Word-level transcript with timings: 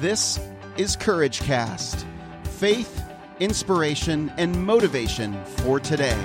This 0.00 0.38
is 0.76 0.94
Courage 0.94 1.40
Cast 1.40 2.06
faith, 2.44 3.02
inspiration, 3.40 4.32
and 4.36 4.64
motivation 4.64 5.44
for 5.44 5.80
today. 5.80 6.16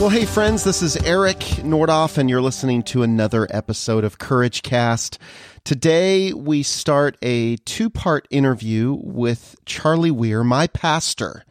Well, 0.00 0.08
hey, 0.08 0.24
friends, 0.24 0.62
this 0.64 0.80
is 0.80 0.96
Eric 0.96 1.40
Nordhoff, 1.40 2.18
and 2.18 2.30
you're 2.30 2.40
listening 2.40 2.84
to 2.84 3.02
another 3.02 3.46
episode 3.50 4.04
of 4.04 4.18
Courage 4.18 4.62
Cast. 4.62 5.18
Today, 5.64 6.32
we 6.32 6.62
start 6.62 7.16
a 7.22 7.56
two 7.58 7.90
part 7.90 8.26
interview 8.30 8.96
with 9.02 9.56
Charlie 9.66 10.10
Weir, 10.10 10.42
my 10.42 10.66
pastor, 10.66 11.44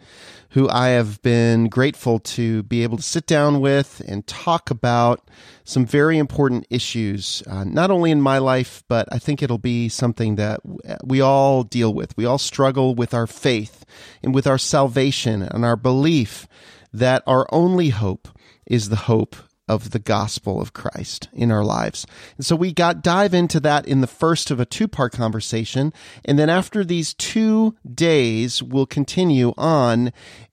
who 0.50 0.68
I 0.68 0.90
have 0.90 1.22
been 1.22 1.70
grateful 1.70 2.20
to 2.20 2.64
be 2.64 2.82
able 2.84 2.98
to 2.98 3.04
sit 3.04 3.28
down 3.28 3.62
with 3.62 4.02
and 4.08 4.26
talk 4.26 4.72
about 4.72 5.30
some 5.64 5.86
very 5.86 6.18
important 6.18 6.66
issues, 6.72 7.44
uh, 7.48 7.64
not 7.64 7.92
only 7.92 8.10
in 8.10 8.20
my 8.20 8.40
life, 8.40 8.84
but 8.88 9.08
I 9.12 9.20
think 9.20 9.44
it'll 9.44 9.60
be 9.60 9.90
something 9.90 10.36
that 10.36 10.60
we 11.04 11.22
all 11.22 11.64
deal 11.64 11.94
with. 11.94 12.18
We 12.18 12.26
all 12.26 12.40
struggle 12.40 12.96
with 12.96 13.14
our 13.14 13.28
faith 13.28 13.86
and 14.24 14.34
with 14.34 14.48
our 14.48 14.58
salvation 14.58 15.44
and 15.44 15.64
our 15.64 15.76
belief 15.76 16.48
that 16.92 17.22
our 17.28 17.48
only 17.52 17.90
hope 17.90 18.28
is 18.66 18.90
the 18.90 18.96
hope 18.96 19.36
of 19.70 19.92
the 19.92 20.00
gospel 20.00 20.60
of 20.60 20.74
Christ 20.74 21.30
in 21.32 21.52
our 21.52 21.64
lives. 21.64 22.06
And 22.36 22.46
so 22.46 22.56
we 22.56 22.74
got 22.74 23.04
dive 23.04 23.34
into 23.34 23.60
that 23.62 23.88
in 23.88 24.02
the 24.02 24.08
first 24.08 24.50
of 24.52 24.60
a 24.60 24.66
two 24.66 24.88
part 24.88 25.14
conversation. 25.14 25.94
And 26.26 26.38
then 26.38 26.50
after 26.50 26.84
these 26.84 27.14
two 27.14 27.76
days, 27.90 28.62
we'll 28.64 28.88
continue 28.88 29.54
on. 29.58 30.12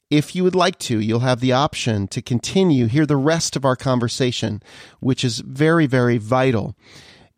If 0.08 0.36
you 0.36 0.44
would 0.44 0.54
like 0.54 0.78
to, 0.80 1.00
you'll 1.00 1.20
have 1.20 1.40
the 1.40 1.52
option 1.52 2.06
to 2.08 2.22
continue, 2.22 2.86
hear 2.86 3.06
the 3.06 3.16
rest 3.16 3.56
of 3.56 3.64
our 3.64 3.74
conversation, 3.74 4.62
which 5.00 5.24
is 5.24 5.40
very, 5.40 5.86
very 5.86 6.18
vital 6.18 6.76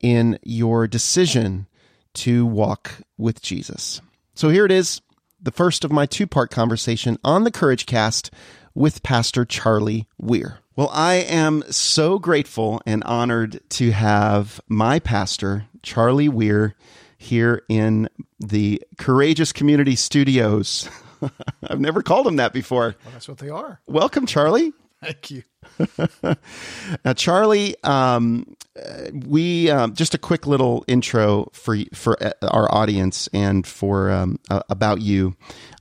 in 0.00 0.38
your 0.42 0.86
decision 0.86 1.66
to 2.14 2.44
walk 2.44 3.00
with 3.16 3.40
Jesus. 3.40 4.02
So 4.34 4.50
here 4.50 4.66
it 4.66 4.72
is, 4.72 5.00
the 5.40 5.50
first 5.50 5.84
of 5.84 5.92
my 5.92 6.04
two 6.04 6.26
part 6.26 6.50
conversation 6.50 7.16
on 7.24 7.44
the 7.44 7.50
Courage 7.50 7.86
Cast 7.86 8.30
with 8.74 9.02
Pastor 9.02 9.44
Charlie 9.44 10.06
Weir. 10.18 10.58
Well, 10.76 10.90
I 10.92 11.14
am 11.14 11.64
so 11.70 12.18
grateful 12.18 12.80
and 12.86 13.02
honored 13.04 13.60
to 13.70 13.90
have 13.90 14.60
my 14.68 15.00
pastor, 15.00 15.66
Charlie 15.82 16.28
Weir, 16.28 16.76
here 17.16 17.62
in 17.68 18.08
the 18.38 18.80
Courageous 18.96 19.52
Community 19.52 19.96
Studios. 19.96 20.88
I've 21.68 21.80
never 21.80 22.02
called 22.02 22.28
him 22.28 22.36
that 22.36 22.52
before. 22.52 22.94
Well, 23.04 23.12
that's 23.12 23.28
what 23.28 23.38
they 23.38 23.50
are. 23.50 23.80
Welcome, 23.88 24.26
Charlie. 24.26 24.72
Thank 25.02 25.30
you. 25.30 25.42
now, 27.04 27.12
Charlie, 27.14 27.76
um, 27.84 28.56
we 29.12 29.70
um, 29.70 29.94
just 29.94 30.14
a 30.14 30.18
quick 30.18 30.46
little 30.46 30.84
intro 30.88 31.48
for 31.52 31.76
for 31.94 32.20
uh, 32.22 32.32
our 32.42 32.72
audience 32.74 33.28
and 33.32 33.66
for 33.66 34.10
um, 34.10 34.38
uh, 34.50 34.62
about 34.68 35.00
you. 35.00 35.36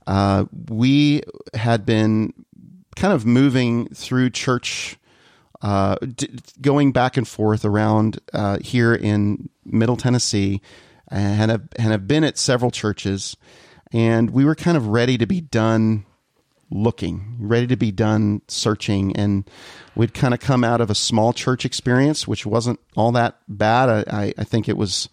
Uh, 0.06 0.46
we 0.68 1.22
had 1.54 1.84
been 1.84 2.32
kind 2.98 3.14
of 3.14 3.24
moving 3.24 3.88
through 3.90 4.30
church, 4.30 4.96
uh, 5.62 5.96
d- 5.96 6.28
going 6.60 6.92
back 6.92 7.16
and 7.16 7.26
forth 7.26 7.64
around 7.64 8.18
uh, 8.32 8.58
here 8.60 8.94
in 8.94 9.48
Middle 9.64 9.96
Tennessee, 9.96 10.60
and 11.08 11.50
have, 11.50 11.68
and 11.76 11.92
have 11.92 12.08
been 12.08 12.24
at 12.24 12.36
several 12.36 12.70
churches, 12.70 13.36
and 13.92 14.30
we 14.30 14.44
were 14.44 14.56
kind 14.56 14.76
of 14.76 14.88
ready 14.88 15.16
to 15.16 15.26
be 15.26 15.40
done 15.40 16.04
looking, 16.70 17.36
ready 17.38 17.66
to 17.68 17.76
be 17.76 17.90
done 17.92 18.42
searching, 18.48 19.16
and 19.16 19.48
we'd 19.94 20.12
kind 20.12 20.34
of 20.34 20.40
come 20.40 20.64
out 20.64 20.80
of 20.80 20.90
a 20.90 20.94
small 20.94 21.32
church 21.32 21.64
experience, 21.64 22.26
which 22.28 22.44
wasn't 22.44 22.80
all 22.96 23.12
that 23.12 23.38
bad. 23.48 24.08
I, 24.08 24.34
I 24.36 24.44
think 24.44 24.68
it 24.68 24.76
was. 24.76 25.08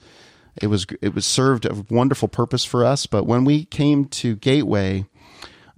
It 0.61 0.67
was 0.67 0.85
it 1.01 1.13
was 1.13 1.25
served 1.25 1.65
a 1.65 1.83
wonderful 1.89 2.29
purpose 2.29 2.63
for 2.63 2.85
us, 2.85 3.07
but 3.07 3.25
when 3.25 3.43
we 3.43 3.65
came 3.65 4.05
to 4.05 4.37
Gateway, 4.37 5.05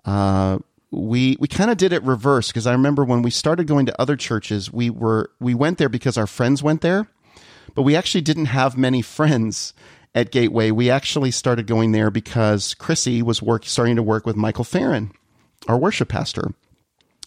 uh, 0.06 0.60
we 0.92 1.36
we 1.40 1.48
kind 1.48 1.70
of 1.70 1.78
did 1.78 1.94
it 1.94 2.04
reverse 2.04 2.48
because 2.48 2.68
I 2.68 2.72
remember 2.72 3.04
when 3.04 3.22
we 3.22 3.32
started 3.32 3.68
going 3.68 3.86
to 3.88 4.02
other 4.02 4.16
churches, 4.16 4.72
we 4.72 4.90
were 4.90 5.32
we 5.40 5.54
went 5.54 5.78
there 5.78 5.90
because 5.90 6.18
our 6.18 6.28
friends 6.28 6.64
went 6.64 6.82
there, 6.82 7.08
but 7.76 7.82
we 7.82 7.96
actually 7.96 8.22
didn't 8.22 8.46
have 8.46 8.78
many 8.78 9.02
friends 9.02 9.74
at 10.16 10.32
Gateway. 10.32 10.72
We 10.72 10.90
actually 10.90 11.32
started 11.32 11.68
going 11.68 11.92
there 11.92 12.10
because 12.10 12.74
Krissy 12.74 13.22
was 13.22 13.42
work 13.42 13.66
starting 13.66 13.98
to 13.98 14.04
work 14.04 14.26
with 14.26 14.36
Michael 14.36 14.64
Farron, 14.64 15.12
our 15.68 15.78
worship 15.78 16.10
pastor, 16.10 16.54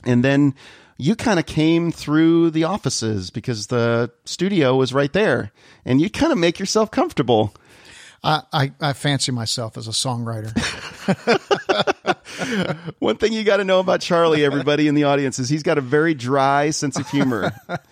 and 0.04 0.25
then 0.25 0.54
you 0.97 1.16
kind 1.16 1.38
of 1.38 1.47
came 1.47 1.93
through 1.93 2.50
the 2.50 2.65
offices 2.65 3.31
because 3.31 3.69
the 3.69 4.10
studio 4.25 4.76
was 4.76 4.93
right 4.93 5.12
there, 5.12 5.53
and 5.84 6.00
you 6.00 6.10
kind 6.10 6.32
of 6.32 6.38
make 6.38 6.59
yourself 6.59 6.91
comfortable. 6.91 7.54
I, 8.22 8.43
I, 8.53 8.72
I 8.81 8.93
fancy 8.93 9.32
myself 9.32 9.78
as 9.78 9.88
a 9.88 9.93
songwriter. 9.93 10.53
One 12.98 13.16
thing 13.16 13.32
you 13.32 13.44
got 13.44 13.59
to 13.59 13.65
know 13.65 13.81
about 13.81 14.00
Charlie, 14.00 14.44
everybody 14.44 14.88
in 14.88 14.94
the 14.94 15.04
audience, 15.04 15.38
is 15.38 15.48
he's 15.48 15.62
got 15.62 15.78
a 15.78 15.82
very 15.82 16.15
dry 16.15 16.71
sense 16.71 16.98
of 16.98 17.09
humor. 17.09 17.53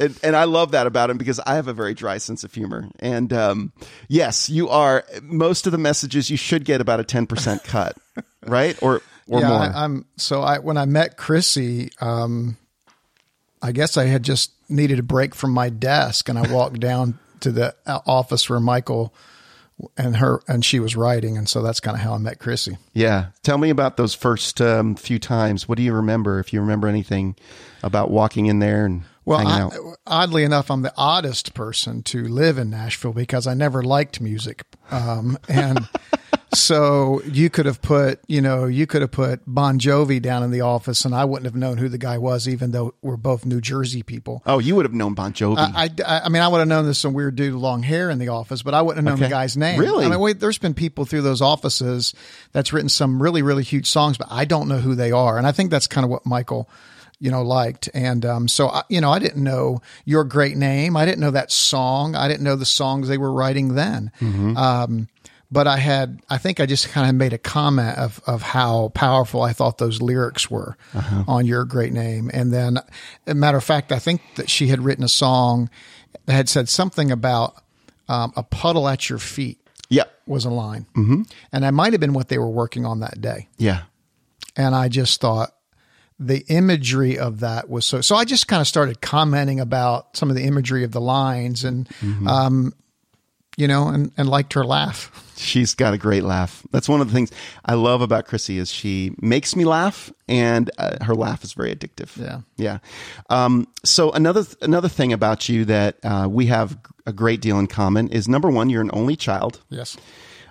And, 0.00 0.18
and, 0.22 0.34
I 0.34 0.44
love 0.44 0.70
that 0.70 0.86
about 0.86 1.10
him 1.10 1.18
because 1.18 1.40
I 1.40 1.56
have 1.56 1.68
a 1.68 1.74
very 1.74 1.92
dry 1.92 2.16
sense 2.16 2.42
of 2.42 2.54
humor. 2.54 2.88
And 3.00 3.30
um, 3.34 3.70
yes, 4.08 4.48
you 4.48 4.70
are. 4.70 5.04
Most 5.22 5.66
of 5.66 5.72
the 5.72 5.78
messages 5.78 6.30
you 6.30 6.38
should 6.38 6.64
get 6.64 6.80
about 6.80 7.00
a 7.00 7.04
ten 7.04 7.26
percent 7.26 7.64
cut, 7.64 7.98
right? 8.46 8.82
Or 8.82 9.02
or 9.28 9.40
yeah, 9.40 9.48
more. 9.48 9.58
I, 9.58 9.84
am 9.84 10.06
so 10.16 10.40
I 10.40 10.58
when 10.58 10.78
I 10.78 10.86
met 10.86 11.18
Krissy, 11.18 11.90
um, 12.02 12.56
I 13.60 13.72
guess 13.72 13.98
I 13.98 14.06
had 14.06 14.22
just 14.22 14.52
needed 14.70 14.98
a 14.98 15.02
break 15.02 15.34
from 15.34 15.50
my 15.52 15.68
desk, 15.68 16.30
and 16.30 16.38
I 16.38 16.50
walked 16.50 16.80
down 16.80 17.18
to 17.40 17.52
the 17.52 17.74
uh, 17.84 18.00
office 18.06 18.48
where 18.48 18.58
Michael 18.58 19.14
and 19.96 20.16
her 20.16 20.42
and 20.48 20.64
she 20.64 20.80
was 20.80 20.96
writing, 20.96 21.36
and 21.36 21.48
so 21.48 21.62
that's 21.62 21.80
kind 21.80 21.96
of 21.96 22.02
how 22.02 22.14
I 22.14 22.18
met 22.18 22.38
Krissy. 22.38 22.78
Yeah, 22.92 23.26
tell 23.42 23.58
me 23.58 23.70
about 23.70 23.96
those 23.96 24.14
first 24.14 24.60
um, 24.60 24.94
few 24.94 25.18
times. 25.18 25.68
What 25.68 25.76
do 25.76 25.82
you 25.82 25.92
remember? 25.92 26.38
If 26.40 26.52
you 26.52 26.60
remember 26.60 26.88
anything 26.88 27.36
about 27.82 28.10
walking 28.10 28.46
in 28.46 28.58
there 28.58 28.86
and 28.86 29.02
well, 29.24 29.46
I, 29.46 29.68
oddly 30.06 30.44
enough, 30.44 30.70
I'm 30.70 30.82
the 30.82 30.94
oddest 30.96 31.54
person 31.54 32.02
to 32.04 32.26
live 32.26 32.58
in 32.58 32.70
Nashville 32.70 33.12
because 33.12 33.46
I 33.46 33.54
never 33.54 33.82
liked 33.82 34.20
music, 34.20 34.64
um, 34.90 35.38
and 35.48 35.88
so 36.54 37.22
you 37.22 37.48
could 37.50 37.66
have 37.66 37.80
put, 37.80 38.20
you 38.26 38.40
know, 38.40 38.66
you 38.66 38.86
could 38.86 39.02
have 39.02 39.10
put 39.12 39.40
Bon 39.46 39.78
Jovi 39.78 40.20
down 40.20 40.42
in 40.42 40.50
the 40.50 40.62
office, 40.62 41.04
and 41.04 41.14
I 41.14 41.24
wouldn't 41.24 41.44
have 41.46 41.54
known 41.54 41.78
who 41.78 41.88
the 41.88 41.98
guy 41.98 42.18
was, 42.18 42.48
even 42.48 42.72
though 42.72 42.94
we're 43.02 43.16
both 43.16 43.46
New 43.46 43.60
Jersey 43.60 44.02
people. 44.02 44.42
Oh, 44.46 44.58
you 44.58 44.74
would 44.76 44.84
have 44.84 44.92
known 44.94 45.14
Bon 45.14 45.32
Jovi. 45.32 45.58
I, 45.58 45.88
I, 46.06 46.20
I 46.24 46.28
mean, 46.28 46.42
I 46.42 46.48
would 46.48 46.58
have 46.58 46.68
known 46.68 46.84
there's 46.84 46.98
some 46.98 47.14
weird 47.14 47.36
dude 47.36 47.54
with 47.54 47.62
long 47.62 47.82
hair 47.82 48.10
in 48.10 48.18
the 48.18 48.28
office, 48.28 48.62
but 48.62 48.74
I 48.74 48.82
wouldn't 48.82 48.98
have 48.98 49.04
known 49.04 49.22
Okay. 49.24 49.28
the 49.28 49.30
guy's 49.30 49.56
name. 49.56 49.78
Really? 49.78 50.04
I 50.04 50.08
mean, 50.08 50.18
wait, 50.18 50.40
there's 50.40 50.58
been 50.58 50.74
people 50.74 51.04
through 51.04 51.22
those 51.22 51.40
offices 51.40 52.14
that's 52.52 52.72
written 52.72 52.88
some 52.88 53.22
really, 53.22 53.42
really 53.42 53.62
huge 53.62 53.86
songs, 53.86 54.18
but 54.18 54.28
I 54.30 54.44
don't 54.44 54.68
know 54.68 54.78
who 54.78 54.94
they 54.94 55.12
are, 55.12 55.38
and 55.38 55.46
I 55.46 55.52
think 55.52 55.70
that's 55.70 55.86
kind 55.86 56.04
of 56.04 56.10
what 56.10 56.26
Michael 56.26 56.68
you 57.22 57.30
know, 57.30 57.42
liked. 57.42 57.90
And 57.92 58.24
um, 58.24 58.48
so, 58.48 58.68
I, 58.68 58.82
you 58.88 58.98
know, 59.02 59.10
I 59.10 59.18
didn't 59.18 59.44
know 59.44 59.82
your 60.06 60.24
great 60.24 60.56
name. 60.56 60.96
I 60.96 61.04
didn't 61.04 61.20
know 61.20 61.32
that 61.32 61.52
song. 61.52 62.14
I 62.14 62.28
didn't 62.28 62.44
know 62.44 62.56
the 62.56 62.64
songs 62.64 63.08
they 63.08 63.18
were 63.18 63.30
writing 63.30 63.74
then. 63.74 64.10
Um, 64.56 65.06
but 65.52 65.66
I 65.66 65.78
had, 65.78 66.20
I 66.30 66.38
think 66.38 66.60
I 66.60 66.66
just 66.66 66.88
kind 66.90 67.08
of 67.08 67.14
made 67.14 67.32
a 67.32 67.38
comment 67.38 67.98
of, 67.98 68.20
of 68.26 68.42
how 68.42 68.90
powerful 68.90 69.42
I 69.42 69.52
thought 69.52 69.78
those 69.78 70.00
lyrics 70.00 70.50
were 70.50 70.76
on 71.26 71.44
your 71.46 71.64
great 71.64 71.92
name. 71.92 72.30
And 72.32 72.52
then, 72.52 72.78
as 72.78 72.84
a 73.26 73.34
matter 73.34 73.58
of 73.58 73.64
fact, 73.64 73.90
I 73.90 73.98
think 73.98 74.22
that 74.36 74.48
she 74.48 74.68
had 74.68 74.80
written 74.82 75.02
a 75.02 75.08
song 75.08 75.68
that 76.26 76.32
had 76.34 76.48
said 76.48 76.68
something 76.68 77.10
about 77.10 77.62
um, 78.08 78.32
a 78.36 78.42
puddle 78.42 78.88
at 78.88 79.08
your 79.08 79.18
feet 79.18 79.58
yeah, 79.88 80.04
was 80.26 80.44
a 80.44 80.50
line. 80.50 80.86
Mm-hmm. 80.94 81.22
And 81.52 81.64
that 81.64 81.74
might 81.74 81.92
have 81.92 82.00
been 82.00 82.12
what 82.12 82.28
they 82.28 82.38
were 82.38 82.50
working 82.50 82.86
on 82.86 83.00
that 83.00 83.20
day. 83.20 83.48
yeah, 83.58 83.82
And 84.56 84.74
I 84.74 84.88
just 84.88 85.20
thought, 85.20 85.54
the 86.22 86.44
imagery 86.48 87.18
of 87.18 87.40
that 87.40 87.70
was 87.70 87.86
so 87.86 88.02
so 88.02 88.14
i 88.14 88.26
just 88.26 88.46
kind 88.46 88.60
of 88.60 88.66
started 88.66 89.00
commenting 89.00 89.58
about 89.58 90.14
some 90.14 90.28
of 90.28 90.36
the 90.36 90.42
imagery 90.42 90.84
of 90.84 90.92
the 90.92 91.00
lines 91.00 91.64
and 91.64 91.88
um 92.28 92.74
you 93.56 93.66
know 93.68 93.88
and 93.88 94.12
and 94.16 94.28
liked 94.28 94.52
her 94.52 94.64
laugh 94.64 95.10
she's 95.40 95.74
got 95.74 95.94
a 95.94 95.98
great 95.98 96.22
laugh. 96.22 96.62
That's 96.70 96.88
one 96.88 97.00
of 97.00 97.08
the 97.08 97.14
things 97.14 97.32
I 97.64 97.74
love 97.74 98.02
about 98.02 98.26
Krissy 98.26 98.58
is 98.58 98.70
she 98.70 99.14
makes 99.20 99.56
me 99.56 99.64
laugh, 99.64 100.12
and 100.28 100.70
uh, 100.78 101.02
her 101.02 101.14
laugh 101.14 101.42
is 101.42 101.54
very 101.54 101.74
addictive. 101.74 102.16
Yeah. 102.16 102.40
yeah. 102.56 102.78
Um, 103.30 103.66
so 103.84 104.10
another 104.12 104.44
another 104.60 104.88
thing 104.88 105.12
about 105.12 105.48
you 105.48 105.64
that 105.64 105.96
uh, 106.04 106.28
we 106.30 106.46
have 106.46 106.78
a 107.06 107.12
great 107.12 107.40
deal 107.40 107.58
in 107.58 107.66
common 107.66 108.08
is 108.08 108.28
number 108.28 108.50
one, 108.50 108.70
you're 108.70 108.82
an 108.82 108.90
only 108.92 109.16
child. 109.16 109.60
yes 109.70 109.96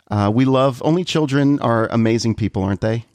Uh, 0.09 0.31
we 0.33 0.43
love 0.45 0.81
only 0.83 1.03
children 1.03 1.59
are 1.59 1.87
amazing 1.91 2.35
people, 2.35 2.63
aren't 2.63 2.81
they? 2.81 3.05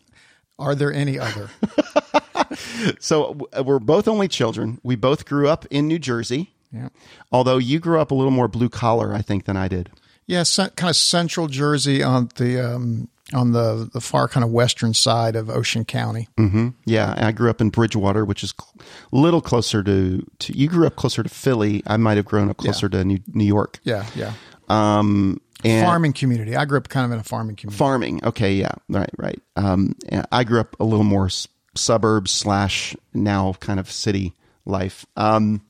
are 0.57 0.77
there 0.77 0.93
any 0.93 1.19
other 1.19 1.51
So 3.01 3.37
we're 3.65 3.81
both 3.81 4.07
only 4.07 4.29
children. 4.29 4.79
We 4.83 4.95
both 4.97 5.25
grew 5.27 5.49
up 5.49 5.67
in 5.71 5.89
New 5.89 5.99
Jersey. 5.99 6.54
Yeah 6.75 6.89
Although 7.33 7.59
you 7.59 7.79
grew 7.79 8.01
up 8.01 8.11
a 8.11 8.15
little 8.15 8.31
more 8.33 8.49
blue 8.49 8.69
collar, 8.69 9.15
I 9.15 9.23
think, 9.23 9.45
than 9.45 9.57
I 9.57 9.69
did. 9.69 9.91
yeah 10.27 10.43
cen- 10.43 10.71
kind 10.77 10.91
of 10.91 10.97
central 10.97 11.47
jersey 11.47 12.03
on 12.03 12.29
the 12.37 12.61
um 12.75 13.09
on 13.33 13.53
the 13.53 13.89
the 13.93 14.01
far 14.03 14.29
kind 14.29 14.45
of 14.45 14.51
western 14.51 14.93
side 14.93 15.35
of 15.35 15.49
Ocean 15.49 15.85
County. 15.87 16.29
hmm 16.37 16.69
Yeah, 16.85 17.15
I 17.17 17.33
grew 17.33 17.49
up 17.49 17.61
in 17.61 17.71
Bridgewater, 17.71 18.25
which 18.25 18.45
is 18.45 18.53
a 18.81 19.17
little 19.17 19.41
closer 19.41 19.83
to, 19.83 20.25
to. 20.41 20.57
You 20.57 20.69
grew 20.69 20.87
up 20.87 20.97
closer 20.97 21.23
to 21.23 21.29
Philly. 21.31 21.83
I 21.87 21.97
might 21.97 22.17
have 22.19 22.27
grown 22.27 22.51
up 22.51 22.59
closer 22.59 22.89
to 22.91 23.03
New, 23.03 23.21
New 23.33 23.47
York. 23.47 23.81
Yeah, 23.83 24.05
yeah. 24.15 24.35
Um, 24.69 25.41
and 25.65 25.85
farming 25.87 26.13
community. 26.13 26.55
I 26.55 26.67
grew 26.67 26.77
up 26.77 26.89
kind 26.91 27.07
of 27.07 27.13
in 27.13 27.19
a 27.19 27.25
farming 27.25 27.57
community. 27.57 27.79
farming. 27.79 28.21
Okay, 28.25 28.55
yeah, 28.55 28.73
right, 28.91 29.11
right. 29.17 29.41
Um, 29.57 29.95
yeah, 30.13 30.25
I 30.31 30.45
grew 30.45 30.61
up 30.61 30.77
a 30.79 30.85
little 30.85 31.05
more 31.05 31.27
s- 31.27 31.49
suburbs 31.75 32.31
slash 32.31 32.95
now 33.15 33.55
kind 33.61 33.81
of 33.81 33.91
city 33.91 34.35
life. 34.67 35.07
Um, 35.17 35.63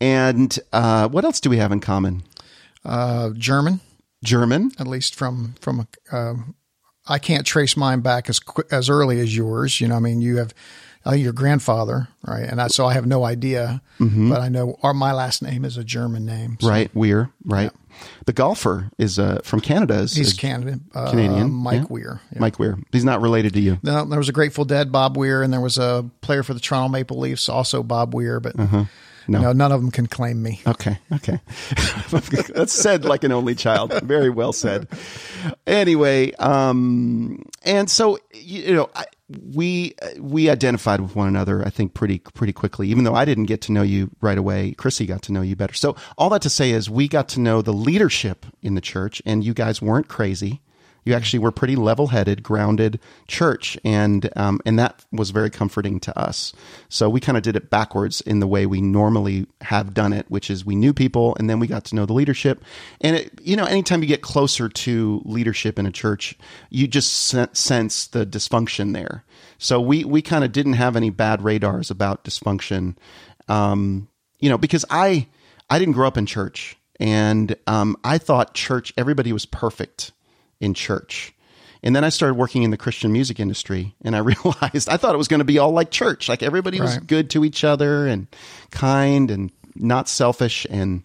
and 0.00 0.58
uh, 0.72 1.08
what 1.08 1.24
else 1.24 1.40
do 1.40 1.50
we 1.50 1.56
have 1.58 1.72
in 1.72 1.80
common? 1.80 2.22
uh, 2.84 3.30
German, 3.36 3.80
German. 4.22 4.70
at 4.78 4.86
least 4.86 5.14
from 5.14 5.54
from 5.60 5.86
uh, 6.12 6.34
I 7.06 7.18
can't 7.18 7.46
trace 7.46 7.76
mine 7.76 8.00
back 8.00 8.28
as 8.28 8.38
qu- 8.38 8.62
as 8.70 8.88
early 8.88 9.20
as 9.20 9.36
yours. 9.36 9.80
You 9.80 9.88
know, 9.88 9.96
I 9.96 10.00
mean, 10.00 10.20
you 10.20 10.36
have 10.36 10.54
uh, 11.06 11.12
your 11.14 11.32
grandfather, 11.32 12.08
right? 12.26 12.44
And 12.44 12.60
I, 12.60 12.68
so 12.68 12.86
I 12.86 12.92
have 12.94 13.06
no 13.06 13.24
idea, 13.24 13.80
but 14.00 14.40
I 14.40 14.48
know 14.48 14.76
our 14.82 14.92
my 14.94 15.12
last 15.12 15.42
name 15.42 15.64
is 15.64 15.76
a 15.76 15.84
German 15.84 16.24
name. 16.26 16.58
So 16.60 16.68
Right, 16.68 16.94
Weir. 16.94 17.30
Right. 17.44 17.70
The 18.26 18.32
golfer 18.34 18.90
is 18.98 19.18
uh, 19.18 19.40
from 19.42 19.60
Canada. 19.60 19.94
Is, 20.00 20.14
He's 20.14 20.28
is 20.28 20.32
Canadian, 20.34 20.84
uh, 20.94 21.10
Canadian, 21.10 21.50
Mike 21.50 21.82
yeah. 21.82 21.86
Weir. 21.88 22.20
Yeah. 22.32 22.40
Mike 22.40 22.58
Weir. 22.58 22.76
He's 22.92 23.04
not 23.06 23.22
related 23.22 23.54
to 23.54 23.60
you. 23.60 23.78
No, 23.82 24.04
there 24.04 24.18
was 24.18 24.28
a 24.28 24.32
Grateful 24.32 24.64
Dead, 24.66 24.92
Bob 24.92 25.16
Weir, 25.16 25.42
and 25.42 25.50
there 25.52 25.60
was 25.62 25.78
a 25.78 26.04
player 26.20 26.42
for 26.42 26.52
the 26.54 26.60
Toronto 26.60 26.88
Maple 26.90 27.18
Leafs, 27.18 27.48
also 27.48 27.82
Bob 27.82 28.14
Weir, 28.14 28.38
but 28.38 28.58
Uh-huh. 28.58 28.84
No. 29.28 29.40
no, 29.40 29.52
none 29.52 29.72
of 29.72 29.80
them 29.80 29.90
can 29.90 30.06
claim 30.06 30.42
me. 30.42 30.60
Okay. 30.66 30.98
Okay. 31.12 31.40
That's 32.10 32.72
said 32.72 33.04
like 33.04 33.24
an 33.24 33.32
only 33.32 33.54
child. 33.54 33.92
Very 34.02 34.30
well 34.30 34.52
said. 34.52 34.88
Anyway, 35.66 36.32
um, 36.32 37.44
and 37.64 37.90
so 37.90 38.18
you 38.32 38.74
know, 38.74 38.90
I, 38.94 39.04
we 39.28 39.94
we 40.18 40.48
identified 40.48 41.00
with 41.00 41.16
one 41.16 41.28
another. 41.28 41.64
I 41.64 41.70
think 41.70 41.94
pretty 41.94 42.18
pretty 42.18 42.52
quickly. 42.52 42.88
Even 42.88 43.04
though 43.04 43.14
I 43.14 43.24
didn't 43.24 43.44
get 43.46 43.60
to 43.62 43.72
know 43.72 43.82
you 43.82 44.10
right 44.20 44.38
away, 44.38 44.74
Krissy 44.78 45.06
got 45.06 45.22
to 45.22 45.32
know 45.32 45.42
you 45.42 45.56
better. 45.56 45.74
So 45.74 45.96
all 46.16 46.30
that 46.30 46.42
to 46.42 46.50
say 46.50 46.70
is, 46.70 46.88
we 46.88 47.08
got 47.08 47.28
to 47.30 47.40
know 47.40 47.62
the 47.62 47.72
leadership 47.72 48.46
in 48.62 48.74
the 48.74 48.80
church, 48.80 49.20
and 49.26 49.44
you 49.44 49.54
guys 49.54 49.82
weren't 49.82 50.08
crazy. 50.08 50.60
You 51.06 51.14
actually 51.14 51.38
were 51.38 51.52
pretty 51.52 51.76
level-headed, 51.76 52.42
grounded 52.42 53.00
church, 53.28 53.78
and 53.84 54.28
um, 54.36 54.60
and 54.66 54.78
that 54.78 55.04
was 55.12 55.30
very 55.30 55.50
comforting 55.50 56.00
to 56.00 56.18
us. 56.18 56.52
So 56.88 57.08
we 57.08 57.20
kind 57.20 57.38
of 57.38 57.44
did 57.44 57.56
it 57.56 57.70
backwards 57.70 58.20
in 58.20 58.40
the 58.40 58.46
way 58.46 58.66
we 58.66 58.80
normally 58.82 59.46
have 59.62 59.94
done 59.94 60.12
it, 60.12 60.26
which 60.28 60.50
is 60.50 60.66
we 60.66 60.74
knew 60.74 60.92
people, 60.92 61.36
and 61.38 61.48
then 61.48 61.60
we 61.60 61.68
got 61.68 61.84
to 61.86 61.94
know 61.94 62.06
the 62.06 62.12
leadership. 62.12 62.62
And 63.00 63.16
it, 63.16 63.40
you 63.40 63.56
know, 63.56 63.64
anytime 63.64 64.02
you 64.02 64.08
get 64.08 64.20
closer 64.20 64.68
to 64.68 65.22
leadership 65.24 65.78
in 65.78 65.86
a 65.86 65.92
church, 65.92 66.36
you 66.70 66.88
just 66.88 67.12
sense 67.12 68.08
the 68.08 68.26
dysfunction 68.26 68.92
there. 68.92 69.24
So 69.58 69.80
we 69.80 70.04
we 70.04 70.22
kind 70.22 70.44
of 70.44 70.50
didn't 70.50 70.74
have 70.74 70.96
any 70.96 71.10
bad 71.10 71.40
radars 71.40 71.90
about 71.90 72.24
dysfunction, 72.24 72.96
um, 73.46 74.08
you 74.40 74.50
know, 74.50 74.58
because 74.58 74.84
I 74.90 75.28
I 75.70 75.78
didn't 75.78 75.94
grow 75.94 76.08
up 76.08 76.18
in 76.18 76.26
church, 76.26 76.76
and 76.98 77.54
um, 77.68 77.96
I 78.02 78.18
thought 78.18 78.54
church 78.54 78.92
everybody 78.96 79.32
was 79.32 79.46
perfect 79.46 80.10
in 80.60 80.74
church. 80.74 81.32
And 81.82 81.94
then 81.94 82.04
I 82.04 82.08
started 82.08 82.34
working 82.34 82.62
in 82.62 82.70
the 82.70 82.76
Christian 82.76 83.12
music 83.12 83.38
industry 83.38 83.94
and 84.02 84.16
I 84.16 84.18
realized 84.20 84.88
I 84.88 84.96
thought 84.96 85.14
it 85.14 85.18
was 85.18 85.28
going 85.28 85.38
to 85.40 85.44
be 85.44 85.58
all 85.58 85.70
like 85.72 85.90
church. 85.90 86.28
Like 86.28 86.42
everybody 86.42 86.80
was 86.80 86.96
Right. 86.98 87.06
good 87.06 87.30
to 87.30 87.44
each 87.44 87.64
other 87.64 88.06
and 88.06 88.26
kind 88.70 89.30
and 89.30 89.52
not 89.74 90.08
selfish. 90.08 90.66
And 90.70 91.02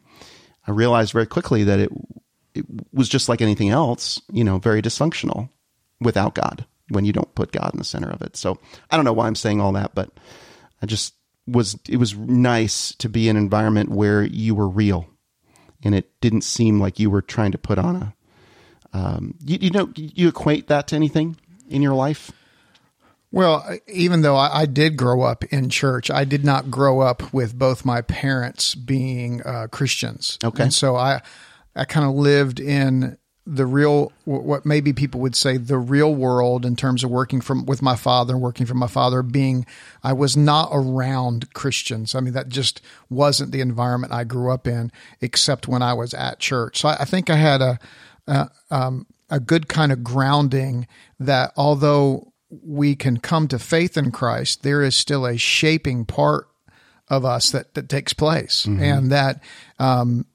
I 0.68 0.72
realized 0.72 1.12
very 1.14 1.26
quickly 1.28 1.64
that 1.66 1.80
it, 1.80 1.92
it 2.56 2.66
was 2.94 3.10
just 3.10 3.30
like 3.30 3.42
anything 3.42 3.70
else, 3.70 4.22
you 4.32 4.44
know, 4.44 4.58
very 4.58 4.82
dysfunctional 4.82 5.50
without 6.00 6.34
God 6.36 6.66
when 6.90 7.06
you 7.06 7.14
don't 7.14 7.34
put 7.36 7.52
God 7.52 7.72
in 7.74 7.78
the 7.78 7.86
center 7.86 8.10
of 8.10 8.22
it. 8.22 8.36
So 8.36 8.58
I 8.90 8.96
don't 8.96 9.06
know 9.06 9.14
why 9.14 9.28
I'm 9.28 9.36
saying 9.36 9.62
all 9.62 9.74
that, 9.74 9.94
but 9.94 10.10
I 10.82 10.86
just 10.86 11.14
was, 11.48 11.78
it 11.88 11.98
was 11.98 12.16
nice 12.16 12.94
to 12.96 13.08
be 13.10 13.30
in 13.30 13.36
an 13.38 13.44
environment 13.44 13.90
where 13.90 14.24
you 14.24 14.56
were 14.56 14.68
real 14.68 15.08
and 15.84 15.94
it 15.96 16.10
didn't 16.22 16.42
seem 16.44 16.80
like 16.80 17.00
you 17.00 17.10
were 17.10 17.22
trying 17.22 17.52
to 17.52 17.58
put 17.58 17.78
on 17.80 17.96
a, 17.96 18.14
um, 18.94 19.36
you, 19.44 19.58
you 19.62 19.70
know, 19.70 19.92
you 19.96 20.28
equate 20.28 20.68
that 20.68 20.88
to 20.88 20.96
anything 20.96 21.38
in 21.70 21.82
your 21.82 21.94
life? 21.94 22.32
Well, 23.32 23.78
even 23.88 24.22
though 24.22 24.36
I, 24.36 24.62
I 24.62 24.66
did 24.66 24.98
grow 24.98 25.22
up 25.22 25.46
in 25.46 25.70
church, 25.70 26.12
I 26.12 26.26
did 26.26 26.44
not 26.44 26.70
grow 26.70 27.00
up 27.00 27.34
with 27.34 27.58
both 27.58 27.86
my 27.86 28.02
parents 28.02 28.76
being 28.76 29.42
uh, 29.44 29.68
Christians. 29.72 30.38
Okay. 30.44 30.64
and 30.64 30.74
so 30.74 30.98
I, 30.98 31.22
I 31.76 31.86
kind 31.86 32.06
of 32.06 32.14
lived 32.14 32.60
in 32.60 33.18
the 33.48 33.66
real, 33.66 34.12
what 34.26 34.66
maybe 34.66 34.94
people 34.94 35.22
would 35.22 35.36
say, 35.36 35.58
the 35.58 35.78
real 35.78 36.14
world 36.14 36.66
in 36.66 36.76
terms 36.76 37.04
of 37.04 37.10
working 37.10 37.42
from 37.42 37.66
with 37.66 37.82
my 37.82 37.96
father, 37.96 38.38
working 38.38 38.66
for 38.66 38.76
my 38.76 38.88
father. 38.88 39.24
Being, 39.24 39.66
I 40.04 40.14
was 40.14 40.38
not 40.38 40.70
around 40.72 41.54
Christians. 41.54 42.14
I 42.14 42.20
mean, 42.20 42.34
that 42.34 42.50
just 42.50 42.82
wasn't 43.10 43.52
the 43.52 43.62
environment 43.62 44.14
I 44.14 44.26
grew 44.26 44.52
up 44.52 44.68
in, 44.68 44.92
except 45.22 45.68
when 45.68 45.82
I 45.82 45.94
was 45.94 46.14
at 46.14 46.40
church. 46.40 46.82
So 46.82 46.90
I, 46.90 46.98
I 47.00 47.06
think 47.06 47.30
I 47.30 47.38
had 47.38 47.62
a, 47.62 47.80
a, 48.32 48.50
um, 48.70 49.06
a 49.30 49.40
good 49.40 49.68
kind 49.68 49.92
of 49.92 50.04
grounding 50.04 50.88
that 51.20 51.52
although 51.56 52.32
we 52.50 52.96
can 52.96 53.18
come 53.18 53.48
to 53.48 53.60
faith 53.60 53.98
in 53.98 54.12
Christ, 54.12 54.64
there 54.64 54.82
is 54.82 54.96
still 54.96 55.26
a 55.26 55.38
shaping 55.38 56.06
part 56.06 56.48
of 57.10 57.26
us 57.26 57.52
that, 57.52 57.74
that 57.74 57.90
takes 57.90 58.14
place. 58.14 58.66
And 58.82 59.12
that, 59.12 59.44
um, 59.80 60.26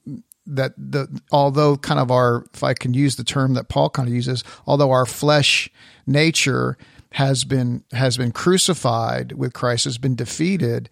that 0.45 0.73
the, 0.77 1.21
although 1.31 1.77
kind 1.77 1.99
of 1.99 2.11
our, 2.11 2.45
if 2.53 2.63
I 2.63 2.73
can 2.73 2.93
use 2.93 3.15
the 3.15 3.23
term 3.23 3.55
that 3.55 3.69
Paul 3.69 3.89
kind 3.89 4.07
of 4.07 4.13
uses, 4.13 4.43
although 4.65 4.91
our 4.91 5.05
flesh 5.05 5.69
nature 6.05 6.77
has 7.11 7.43
been, 7.43 7.83
has 7.91 8.17
been 8.17 8.31
crucified 8.31 9.33
with 9.33 9.53
Christ, 9.53 9.85
has 9.85 9.97
been 9.97 10.15
defeated, 10.15 10.89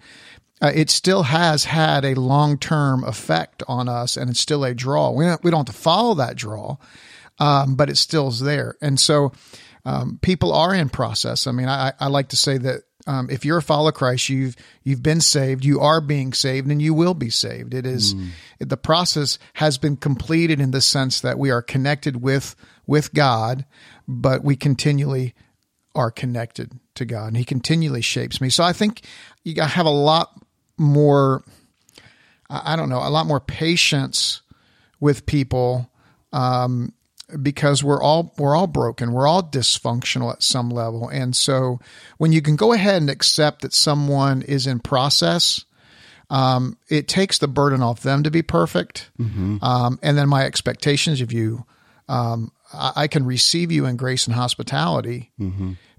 uh, 0.62 0.72
it 0.74 0.90
still 0.90 1.24
has 1.24 1.66
had 1.66 2.06
a 2.06 2.20
long 2.20 2.58
term 2.58 3.04
effect 3.04 3.62
on 3.68 3.90
us 3.90 4.18
and 4.18 4.30
it's 4.30 4.40
still 4.40 4.64
a 4.64 4.74
draw. 4.74 5.12
We 5.12 5.26
don't, 5.26 5.44
we 5.44 5.52
don't 5.52 5.68
have 5.68 5.76
to 5.76 5.82
follow 5.82 6.16
that 6.16 6.36
draw, 6.36 6.78
um, 7.40 7.76
but 7.76 7.90
it 7.90 7.98
still's 7.98 8.40
there. 8.40 8.76
And 8.82 9.00
so 9.00 9.34
um, 9.84 10.20
people 10.22 10.54
are 10.54 10.74
in 10.74 10.90
process. 10.90 11.48
I 11.48 11.52
mean, 11.52 11.68
I, 11.68 11.94
I 12.00 12.08
like 12.08 12.30
to 12.30 12.38
say 12.38 12.58
that 12.58 12.84
um, 13.08 13.30
if 13.30 13.46
you're 13.46 13.58
a 13.58 13.62
follower 13.62 13.90
of 13.90 13.96
Christ, 13.96 14.30
you've 14.30 14.56
you've 14.84 15.04
been 15.04 15.22
saved, 15.22 15.64
you 15.64 15.80
are 15.80 16.02
being 16.02 16.34
saved, 16.34 16.72
and 16.72 16.82
you 16.82 16.94
will 16.94 17.14
be 17.14 17.30
saved. 17.30 17.76
It 17.76 17.86
is 17.86 18.16
the 18.60 18.78
process 18.78 19.38
has 19.54 19.78
been 19.78 19.96
completed 19.96 20.60
in 20.60 20.72
the 20.72 20.82
sense 20.82 21.22
that 21.22 21.38
we 21.38 21.52
are 21.52 21.62
connected 21.62 22.22
with 22.22 22.56
with 22.88 23.14
God, 23.14 23.66
but 24.08 24.44
we 24.44 24.56
continually 24.56 25.36
are 25.94 26.10
connected 26.10 26.80
to 26.96 27.06
God, 27.06 27.28
and 27.28 27.38
He 27.38 27.46
continually 27.46 28.02
shapes 28.02 28.42
me. 28.42 28.50
So 28.50 28.64
I 28.64 28.74
think 28.74 29.04
you 29.44 29.62
have 29.62 29.86
a 29.86 29.92
lot 29.92 30.42
more. 30.78 31.44
I 32.50 32.76
don't 32.76 32.90
know, 32.90 33.00
a 33.00 33.10
lot 33.10 33.26
more 33.26 33.40
patience 33.40 34.42
with 35.00 35.26
people 35.26 35.90
um, 36.32 36.94
because 37.42 37.84
we're 37.84 38.02
all 38.02 38.34
we're 38.38 38.56
all 38.56 38.68
broken, 38.68 39.14
we're 39.14 39.28
all 39.28 39.42
dysfunctional 39.42 40.32
at 40.32 40.44
some 40.44 40.70
level, 40.70 41.10
and 41.10 41.36
so 41.36 41.80
when 42.18 42.32
you 42.32 42.42
can 42.42 42.56
go 42.56 42.72
ahead 42.72 43.02
and 43.02 43.10
accept 43.10 43.64
that 43.64 43.74
someone 43.74 44.44
is 44.44 44.68
in 44.68 44.80
process, 44.80 45.66
um, 46.30 46.78
it 46.88 47.08
takes 47.08 47.40
the 47.40 47.48
burden 47.48 47.82
off 47.82 48.02
them 48.02 48.22
to 48.24 48.30
be 48.32 48.44
perfect, 48.44 49.10
um, 49.64 50.00
and 50.04 50.18
then 50.18 50.30
my 50.30 50.46
expectations 50.46 51.22
of 51.22 51.32
you. 51.32 51.66
Um, 52.08 52.52
I, 52.72 52.92
I 52.96 53.08
can 53.08 53.26
receive 53.26 53.72
you 53.72 53.88
in 53.88 53.96
grace 53.96 54.28
and 54.28 54.36
hospitality 54.36 55.32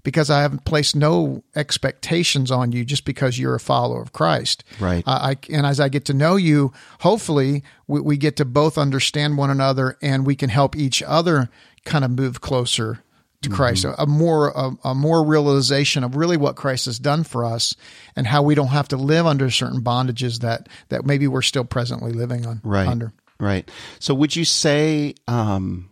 because 0.07 0.29
I 0.29 0.39
haven't 0.39 0.63
placed 0.63 0.95
no 0.95 1.43
expectations 1.53 2.49
on 2.49 2.71
you 2.71 2.85
just 2.85 3.03
because 3.03 3.37
you're 3.37 3.55
a 3.55 3.59
follower 3.59 4.01
of 4.01 4.13
Christ. 4.13 4.63
Right. 4.79 5.03
I, 5.05 5.31
I 5.31 5.37
and 5.51 5.65
as 5.65 5.81
I 5.81 5.89
get 5.89 6.05
to 6.05 6.13
know 6.13 6.37
you, 6.37 6.71
hopefully 7.01 7.61
we, 7.87 7.99
we 7.99 8.15
get 8.15 8.37
to 8.37 8.45
both 8.45 8.77
understand 8.77 9.37
one 9.37 9.49
another 9.49 9.97
and 10.01 10.25
we 10.25 10.33
can 10.33 10.49
help 10.49 10.77
each 10.77 11.03
other 11.03 11.49
kind 11.83 12.05
of 12.05 12.11
move 12.11 12.39
closer 12.39 13.03
to 13.41 13.49
Christ. 13.49 13.83
A, 13.83 14.01
a 14.01 14.07
more 14.07 14.51
a, 14.55 14.71
a 14.85 14.95
more 14.95 15.25
realization 15.25 16.05
of 16.05 16.15
really 16.15 16.37
what 16.37 16.55
Christ 16.55 16.85
has 16.85 16.99
done 16.99 17.25
for 17.25 17.43
us 17.43 17.75
and 18.15 18.25
how 18.25 18.43
we 18.43 18.55
don't 18.55 18.67
have 18.67 18.87
to 18.87 18.95
live 18.95 19.25
under 19.25 19.51
certain 19.51 19.81
bondages 19.81 20.39
that 20.39 20.69
that 20.87 21.05
maybe 21.05 21.27
we're 21.27 21.41
still 21.41 21.65
presently 21.65 22.13
living 22.13 22.45
on 22.45 22.61
right 22.63 22.87
under. 22.87 23.11
right 23.41 23.69
so 23.99 24.13
would 24.13 24.37
you 24.37 24.45
say 24.45 25.15
um 25.27 25.89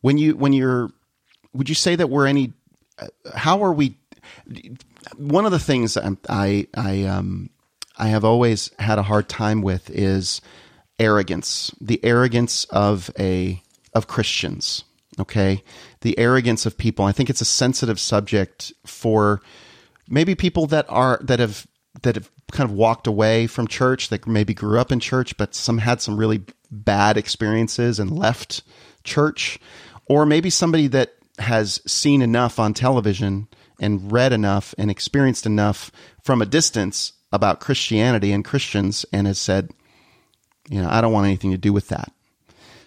when 0.00 0.18
you 0.18 0.36
when 0.36 0.52
you're 0.52 0.90
would 1.52 1.68
you 1.68 1.76
say 1.76 1.94
that 1.94 2.10
we're 2.10 2.26
any 2.26 2.52
how 3.34 3.62
are 3.62 3.72
we 3.72 3.96
one 5.16 5.44
of 5.44 5.52
the 5.52 5.58
things 5.58 5.96
I- 5.96 6.66
i 6.76 7.02
um 7.04 7.50
i 7.98 8.08
have 8.08 8.24
always 8.24 8.70
had 8.78 8.98
a 8.98 9.02
hard 9.02 9.28
time 9.28 9.62
with 9.62 9.90
is 9.90 10.40
arrogance 10.98 11.70
the 11.80 12.02
arrogance 12.04 12.64
of 12.66 13.10
a 13.18 13.62
of 13.94 14.06
christians 14.06 14.84
okay? 15.18 15.62
The 16.00 16.18
arrogance 16.18 16.66
of 16.66 16.76
people. 16.78 17.04
I 17.04 17.12
think 17.12 17.30
it's 17.30 17.40
a 17.40 17.46
sensitive 17.46 17.98
subject 17.98 18.72
for 18.84 19.40
maybe 20.08 20.34
people 20.34 20.66
that 20.66 20.86
are 20.88 21.18
that 21.22 21.38
have 21.38 21.66
that 22.02 22.14
have 22.14 22.30
kind 22.52 22.68
of 22.68 22.76
walked 22.76 23.06
away 23.06 23.46
from 23.46 23.66
church 23.66 24.08
that 24.10 24.26
maybe 24.26 24.54
grew 24.54 24.78
up 24.78 24.92
in 24.92 25.00
church 25.00 25.36
but 25.36 25.54
some 25.54 25.78
had 25.78 26.00
some 26.00 26.16
really 26.16 26.42
bad 26.70 27.16
experiences 27.16 27.98
and 27.98 28.10
left 28.10 28.62
church. 29.04 29.58
Or 30.08 30.24
maybe 30.24 30.50
somebody 30.50 30.86
that 30.88 31.15
has 31.38 31.80
seen 31.86 32.22
enough 32.22 32.58
on 32.58 32.74
television 32.74 33.48
and 33.80 34.10
read 34.10 34.32
enough 34.32 34.74
and 34.78 34.90
experienced 34.90 35.46
enough 35.46 35.90
from 36.22 36.40
a 36.40 36.46
distance 36.46 37.12
about 37.32 37.60
Christianity 37.60 38.32
and 38.32 38.44
Christians 38.44 39.04
and 39.12 39.26
has 39.26 39.38
said, 39.38 39.70
you 40.68 40.80
know, 40.80 40.88
I 40.88 41.00
don't 41.00 41.12
want 41.12 41.26
anything 41.26 41.50
to 41.50 41.58
do 41.58 41.72
with 41.72 41.88
that. 41.88 42.12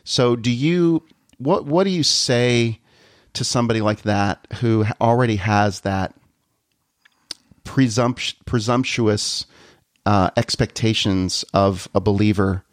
So 0.04 0.36
do 0.36 0.52
you 0.52 1.04
what 1.38 1.66
what 1.66 1.84
do 1.84 1.92
you 1.92 2.04
say 2.04 2.80
to 3.34 3.44
somebody 3.44 3.82
like 3.82 4.02
that 4.02 4.46
who 4.60 4.86
already 5.00 5.38
has 5.38 5.82
that 5.82 6.16
presumpt- 7.64 8.36
presumptuous 8.46 9.46
uh, 10.06 10.32
expectations 10.36 11.46
of 11.54 11.88
a 11.94 12.02
believer 12.02 12.64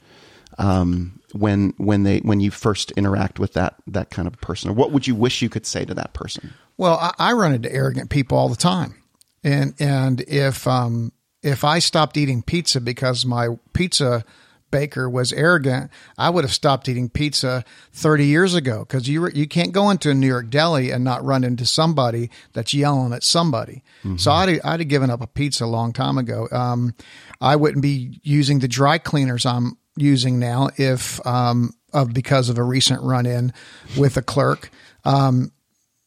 um, 0.58 1.15
when 1.32 1.74
when 1.76 2.02
they 2.02 2.18
when 2.18 2.40
you 2.40 2.50
first 2.50 2.90
interact 2.92 3.38
with 3.38 3.52
that 3.54 3.76
that 3.86 4.10
kind 4.10 4.28
of 4.28 4.40
person? 4.40 4.70
Or 4.70 4.72
what 4.72 4.92
would 4.92 5.06
you 5.06 5.14
wish 5.14 5.42
you 5.42 5.48
could 5.48 5.66
say 5.66 5.84
to 5.84 5.94
that 5.94 6.14
person? 6.14 6.52
Well, 6.76 6.98
I, 7.00 7.12
I 7.18 7.32
run 7.32 7.54
into 7.54 7.72
arrogant 7.72 8.10
people 8.10 8.38
all 8.38 8.48
the 8.48 8.56
time, 8.56 8.94
and 9.42 9.74
and 9.78 10.20
if 10.22 10.66
um 10.66 11.12
if 11.42 11.64
I 11.64 11.78
stopped 11.78 12.16
eating 12.16 12.42
pizza 12.42 12.80
because 12.80 13.24
my 13.24 13.48
pizza 13.72 14.24
baker 14.70 15.08
was 15.08 15.32
arrogant, 15.32 15.90
I 16.18 16.30
would 16.30 16.44
have 16.44 16.52
stopped 16.52 16.88
eating 16.88 17.08
pizza 17.08 17.64
30 17.92 18.26
years 18.26 18.54
ago 18.54 18.80
because 18.80 19.08
you 19.08 19.28
you 19.30 19.46
can't 19.46 19.72
go 19.72 19.90
into 19.90 20.10
a 20.10 20.14
New 20.14 20.26
York 20.26 20.50
deli 20.50 20.90
and 20.90 21.04
not 21.04 21.24
run 21.24 21.44
into 21.44 21.64
somebody 21.64 22.30
that's 22.52 22.74
yelling 22.74 23.12
at 23.12 23.22
somebody. 23.22 23.82
Mm-hmm. 24.02 24.16
So 24.16 24.32
I'd, 24.32 24.60
I'd 24.62 24.80
have 24.80 24.88
given 24.88 25.10
up 25.10 25.20
a 25.20 25.26
pizza 25.26 25.64
a 25.64 25.66
long 25.66 25.92
time 25.92 26.18
ago. 26.18 26.48
Um, 26.50 26.94
I 27.40 27.56
wouldn't 27.56 27.82
be 27.82 28.20
using 28.22 28.58
the 28.58 28.68
dry 28.68 28.98
cleaners 28.98 29.46
I'm 29.46 29.76
using 29.96 30.38
now 30.38 30.68
if 30.76 31.24
um, 31.26 31.72
of 31.92 32.12
because 32.12 32.48
of 32.48 32.58
a 32.58 32.62
recent 32.62 33.02
run 33.02 33.26
in 33.26 33.52
with 33.96 34.16
a 34.16 34.22
clerk. 34.22 34.70
Um, 35.04 35.52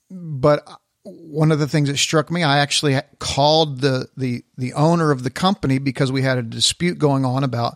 but 0.10 0.67
one 1.03 1.51
of 1.51 1.60
the 1.60 1.67
things 1.67 1.89
that 1.89 1.98
struck 1.98 2.29
me, 2.29 2.43
I 2.43 2.60
actually 2.60 3.00
called 3.19 3.81
the 3.81 4.10
the 4.17 4.43
the 4.58 4.74
owner 4.74 5.12
of 5.12 5.24
the 5.24 5.29
company 5.29 5.79
because 5.79 6.12
we 6.12 6.22
had 6.22 6.38
a 6.38 6.43
dispute 6.43 6.98
going 6.98 7.25
on 7.25 7.43
about 7.43 7.75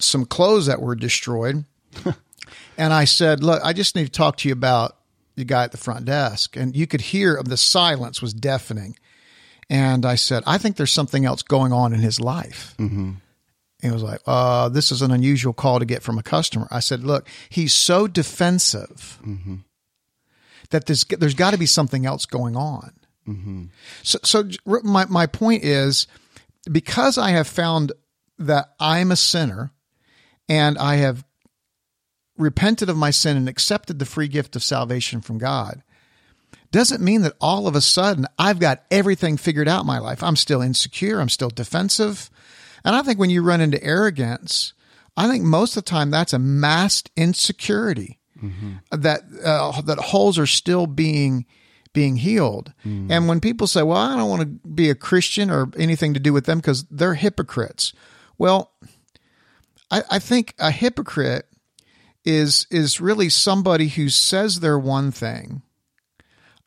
some 0.00 0.24
clothes 0.24 0.66
that 0.66 0.80
were 0.80 0.94
destroyed. 0.94 1.64
and 2.78 2.92
I 2.92 3.04
said, 3.04 3.42
Look, 3.42 3.62
I 3.64 3.72
just 3.72 3.96
need 3.96 4.06
to 4.06 4.12
talk 4.12 4.36
to 4.38 4.48
you 4.48 4.52
about 4.52 4.96
the 5.36 5.44
guy 5.44 5.64
at 5.64 5.72
the 5.72 5.78
front 5.78 6.04
desk. 6.04 6.56
And 6.56 6.76
you 6.76 6.86
could 6.86 7.00
hear 7.00 7.40
the 7.44 7.56
silence 7.56 8.22
was 8.22 8.32
deafening. 8.32 8.96
And 9.70 10.04
I 10.04 10.14
said, 10.14 10.42
I 10.46 10.58
think 10.58 10.76
there's 10.76 10.92
something 10.92 11.24
else 11.24 11.42
going 11.42 11.72
on 11.72 11.94
in 11.94 12.00
his 12.00 12.20
life. 12.20 12.74
Mm-hmm. 12.78 13.12
He 13.84 13.90
was 13.90 14.02
like, 14.02 14.22
uh, 14.26 14.70
this 14.70 14.90
is 14.90 15.02
an 15.02 15.10
unusual 15.10 15.52
call 15.52 15.78
to 15.78 15.84
get 15.84 16.02
from 16.02 16.16
a 16.16 16.22
customer. 16.22 16.66
I 16.70 16.80
said, 16.80 17.04
look, 17.04 17.28
he's 17.50 17.74
so 17.74 18.06
defensive 18.06 19.20
mm-hmm. 19.22 19.56
that 20.70 20.86
there's, 20.86 21.04
there's 21.04 21.34
got 21.34 21.50
to 21.50 21.58
be 21.58 21.66
something 21.66 22.06
else 22.06 22.24
going 22.24 22.56
on. 22.56 22.92
Mm-hmm. 23.28 23.64
So, 24.02 24.18
so 24.22 24.48
my, 24.82 25.04
my 25.04 25.26
point 25.26 25.64
is 25.64 26.06
because 26.72 27.18
I 27.18 27.32
have 27.32 27.46
found 27.46 27.92
that 28.38 28.70
I'm 28.80 29.12
a 29.12 29.16
sinner 29.16 29.70
and 30.48 30.78
I 30.78 30.96
have 30.96 31.22
repented 32.38 32.88
of 32.88 32.96
my 32.96 33.10
sin 33.10 33.36
and 33.36 33.50
accepted 33.50 33.98
the 33.98 34.06
free 34.06 34.28
gift 34.28 34.56
of 34.56 34.62
salvation 34.62 35.20
from 35.20 35.36
God, 35.36 35.82
doesn't 36.70 37.02
mean 37.02 37.20
that 37.20 37.36
all 37.38 37.66
of 37.66 37.76
a 37.76 37.82
sudden 37.82 38.26
I've 38.38 38.60
got 38.60 38.84
everything 38.90 39.36
figured 39.36 39.68
out 39.68 39.82
in 39.82 39.86
my 39.86 39.98
life. 39.98 40.22
I'm 40.22 40.36
still 40.36 40.62
insecure. 40.62 41.20
I'm 41.20 41.28
still 41.28 41.50
defensive. 41.50 42.30
And 42.84 42.94
I 42.94 43.02
think 43.02 43.18
when 43.18 43.30
you 43.30 43.42
run 43.42 43.60
into 43.60 43.82
arrogance, 43.82 44.74
I 45.16 45.28
think 45.28 45.44
most 45.44 45.76
of 45.76 45.84
the 45.84 45.90
time 45.90 46.10
that's 46.10 46.32
a 46.32 46.38
masked 46.38 47.10
insecurity 47.16 48.18
mm-hmm. 48.40 48.74
that 48.90 49.22
uh, 49.44 49.80
that 49.82 49.98
holes 49.98 50.38
are 50.38 50.46
still 50.46 50.86
being 50.86 51.46
being 51.92 52.16
healed. 52.16 52.72
Mm. 52.84 53.10
And 53.10 53.28
when 53.28 53.40
people 53.40 53.66
say, 53.66 53.82
"Well, 53.82 53.96
I 53.96 54.16
don't 54.16 54.28
want 54.28 54.42
to 54.42 54.68
be 54.68 54.90
a 54.90 54.94
Christian 54.94 55.50
or 55.50 55.70
anything 55.76 56.14
to 56.14 56.20
do 56.20 56.32
with 56.32 56.46
them 56.46 56.58
because 56.58 56.84
they're 56.90 57.14
hypocrites," 57.14 57.92
well, 58.36 58.72
I, 59.90 60.02
I 60.10 60.18
think 60.18 60.54
a 60.58 60.70
hypocrite 60.70 61.46
is 62.24 62.66
is 62.70 63.00
really 63.00 63.28
somebody 63.28 63.88
who 63.88 64.08
says 64.08 64.60
they're 64.60 64.78
one 64.78 65.12
thing, 65.12 65.62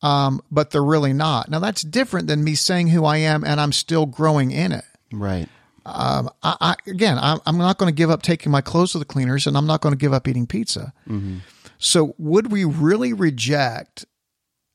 um, 0.01 0.41
but 0.49 0.71
they're 0.71 0.83
really 0.83 1.13
not. 1.13 1.49
Now 1.49 1.59
that's 1.59 1.81
different 1.81 2.27
than 2.27 2.43
me 2.43 2.55
saying 2.55 2.89
who 2.89 3.05
I 3.05 3.17
am 3.17 3.43
and 3.43 3.59
I'm 3.59 3.73
still 3.73 4.05
growing 4.05 4.51
in 4.51 4.71
it. 4.71 4.85
Right. 5.11 5.49
Um, 5.87 6.29
I, 6.43 6.55
I, 6.59 6.75
again, 6.89 7.17
I'm, 7.19 7.39
I'm 7.45 7.57
not 7.57 7.77
going 7.77 7.89
to 7.89 7.95
give 7.95 8.09
up 8.09 8.21
taking 8.21 8.51
my 8.51 8.61
clothes 8.61 8.91
to 8.91 8.99
the 8.99 9.05
cleaners, 9.05 9.47
and 9.47 9.57
I'm 9.57 9.65
not 9.65 9.81
going 9.81 9.93
to 9.93 9.97
give 9.97 10.13
up 10.13 10.27
eating 10.27 10.45
pizza. 10.45 10.93
Mm-hmm. 11.07 11.37
So, 11.79 12.15
would 12.17 12.51
we 12.51 12.65
really 12.65 13.13
reject 13.13 14.05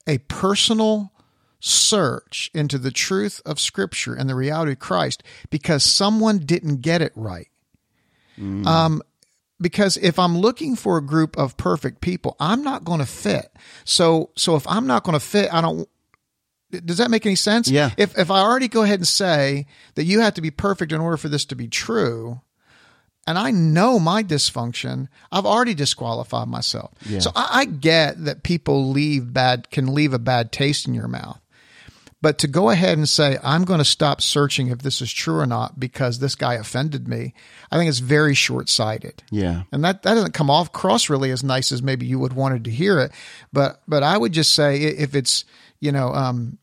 a 0.07 0.19
personal 0.19 1.12
search 1.61 2.50
into 2.54 2.78
the 2.78 2.90
truth 2.90 3.40
of 3.45 3.61
Scripture 3.61 4.14
and 4.14 4.28
the 4.28 4.35
reality 4.35 4.73
of 4.73 4.78
Christ 4.78 5.23
because 5.50 5.85
someone 5.85 6.38
didn't 6.38 6.81
get 6.81 7.02
it 7.02 7.12
right? 7.14 7.49
Mm. 8.38 8.66
Um, 8.66 9.02
because 9.61 9.97
if 9.99 10.19
I'm 10.19 10.37
looking 10.37 10.76
for 10.76 10.97
a 10.97 11.02
group 11.02 11.37
of 11.38 11.57
perfect 11.57 12.00
people, 12.00 12.37
I'm 12.40 12.62
not 12.64 12.85
going 12.85 12.99
to 12.99 13.07
fit. 13.07 13.52
So, 13.85 14.31
so 14.37 14.57
if 14.57 14.66
I'm 14.66 14.87
not 14.87 15.04
going 15.04 15.14
to 15.14 15.25
fit, 15.25 15.52
I 15.52 15.61
don't. 15.61 15.88
Does 16.73 16.99
that 16.99 17.11
make 17.11 17.26
any 17.26 17.37
sense? 17.37 17.71
Yeah. 17.71 17.91
If 17.97 18.19
if 18.19 18.31
I 18.31 18.41
already 18.41 18.69
go 18.69 18.83
ahead 18.83 19.00
and 19.00 19.09
say 19.09 19.67
that 19.95 20.05
you 20.05 20.21
have 20.21 20.35
to 20.35 20.41
be 20.41 20.50
perfect 20.50 20.93
in 20.93 21.00
order 21.00 21.17
for 21.17 21.29
this 21.29 21.45
to 21.47 21.55
be 21.55 21.69
true, 21.69 22.41
and 23.26 23.38
I 23.38 23.50
know 23.50 23.99
my 23.99 24.23
dysfunction, 24.23 25.09
I've 25.31 25.47
already 25.47 25.75
disqualified 25.75 26.49
myself. 26.49 26.93
Yeah. 27.05 27.21
So 27.21 27.31
I, 27.37 27.49
I 27.52 27.64
get 27.67 28.25
that 28.25 28.43
people 28.43 28.91
leave 28.91 29.33
bad 29.33 29.71
can 29.71 29.95
leave 29.95 30.14
a 30.14 30.19
bad 30.19 30.50
taste 30.50 30.88
in 30.88 30.95
your 30.95 31.09
mouth. 31.09 31.38
But 32.23 32.38
to 32.38 32.49
go 32.49 32.71
ahead 32.71 32.97
and 32.97 33.09
say, 33.09 33.37
I'm 33.43 33.64
going 33.64 33.81
to 33.81 33.85
stop 33.85 34.21
searching 34.23 34.69
if 34.69 34.79
this 34.79 35.02
is 35.02 35.12
true 35.12 35.41
or 35.41 35.47
not 35.47 35.81
because 35.81 36.21
this 36.21 36.37
guy 36.37 36.55
offended 36.55 37.09
me, 37.09 37.35
I 37.71 37.76
think 37.76 37.88
it's 37.88 37.99
very 37.99 38.35
short 38.35 38.69
sighted. 38.69 39.25
Yeah. 39.33 39.64
And 39.73 39.85
that, 39.85 40.05
that 40.05 40.14
doesn't 40.14 40.33
come 40.33 40.49
off 40.49 40.73
cross 40.73 41.11
really 41.11 41.33
as 41.33 41.43
nice 41.43 41.73
as 41.73 41.83
maybe 41.83 42.07
you 42.07 42.21
would 42.21 42.33
wanted 42.33 42.64
to 42.67 42.71
hear 42.71 43.00
it. 43.00 43.11
But, 43.52 43.83
but 43.88 44.05
I 44.05 44.17
would 44.17 44.31
just 44.31 44.55
say 44.55 44.83
if 44.83 45.17
it's, 45.17 45.45
you 45.81 45.91
know, 45.91 46.14
um, 46.14 46.59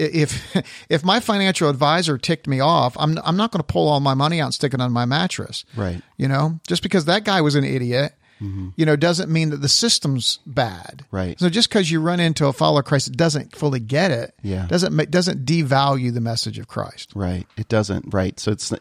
if 0.00 0.56
if 0.88 1.04
my 1.04 1.20
financial 1.20 1.68
advisor 1.68 2.18
ticked 2.18 2.46
me 2.46 2.60
off, 2.60 2.96
I'm 2.98 3.18
I'm 3.24 3.36
not 3.36 3.52
going 3.52 3.60
to 3.60 3.72
pull 3.72 3.88
all 3.88 4.00
my 4.00 4.14
money 4.14 4.40
out 4.40 4.46
and 4.46 4.54
stick 4.54 4.74
it 4.74 4.80
on 4.80 4.92
my 4.92 5.04
mattress. 5.04 5.64
Right. 5.76 6.02
You 6.16 6.28
know, 6.28 6.60
just 6.66 6.82
because 6.82 7.04
that 7.06 7.24
guy 7.24 7.40
was 7.40 7.54
an 7.54 7.64
idiot 7.64 8.14
mm-hmm. 8.40 8.68
you 8.76 8.86
know, 8.86 8.96
doesn't 8.96 9.30
mean 9.30 9.50
that 9.50 9.58
the 9.58 9.68
system's 9.68 10.38
bad. 10.46 11.04
Right. 11.10 11.38
So 11.38 11.48
just 11.48 11.68
because 11.68 11.90
you 11.90 12.00
run 12.00 12.20
into 12.20 12.46
a 12.46 12.52
follower 12.52 12.80
of 12.80 12.86
Christ 12.86 13.08
that 13.08 13.16
doesn't 13.16 13.54
fully 13.54 13.80
get 13.80 14.10
it, 14.10 14.34
yeah. 14.42 14.66
doesn't 14.66 15.10
doesn't 15.10 15.44
devalue 15.44 16.12
the 16.12 16.20
message 16.20 16.58
of 16.58 16.68
Christ. 16.68 17.12
Right. 17.14 17.46
It 17.56 17.68
doesn't. 17.68 18.12
Right. 18.12 18.38
So 18.40 18.50
it's 18.50 18.72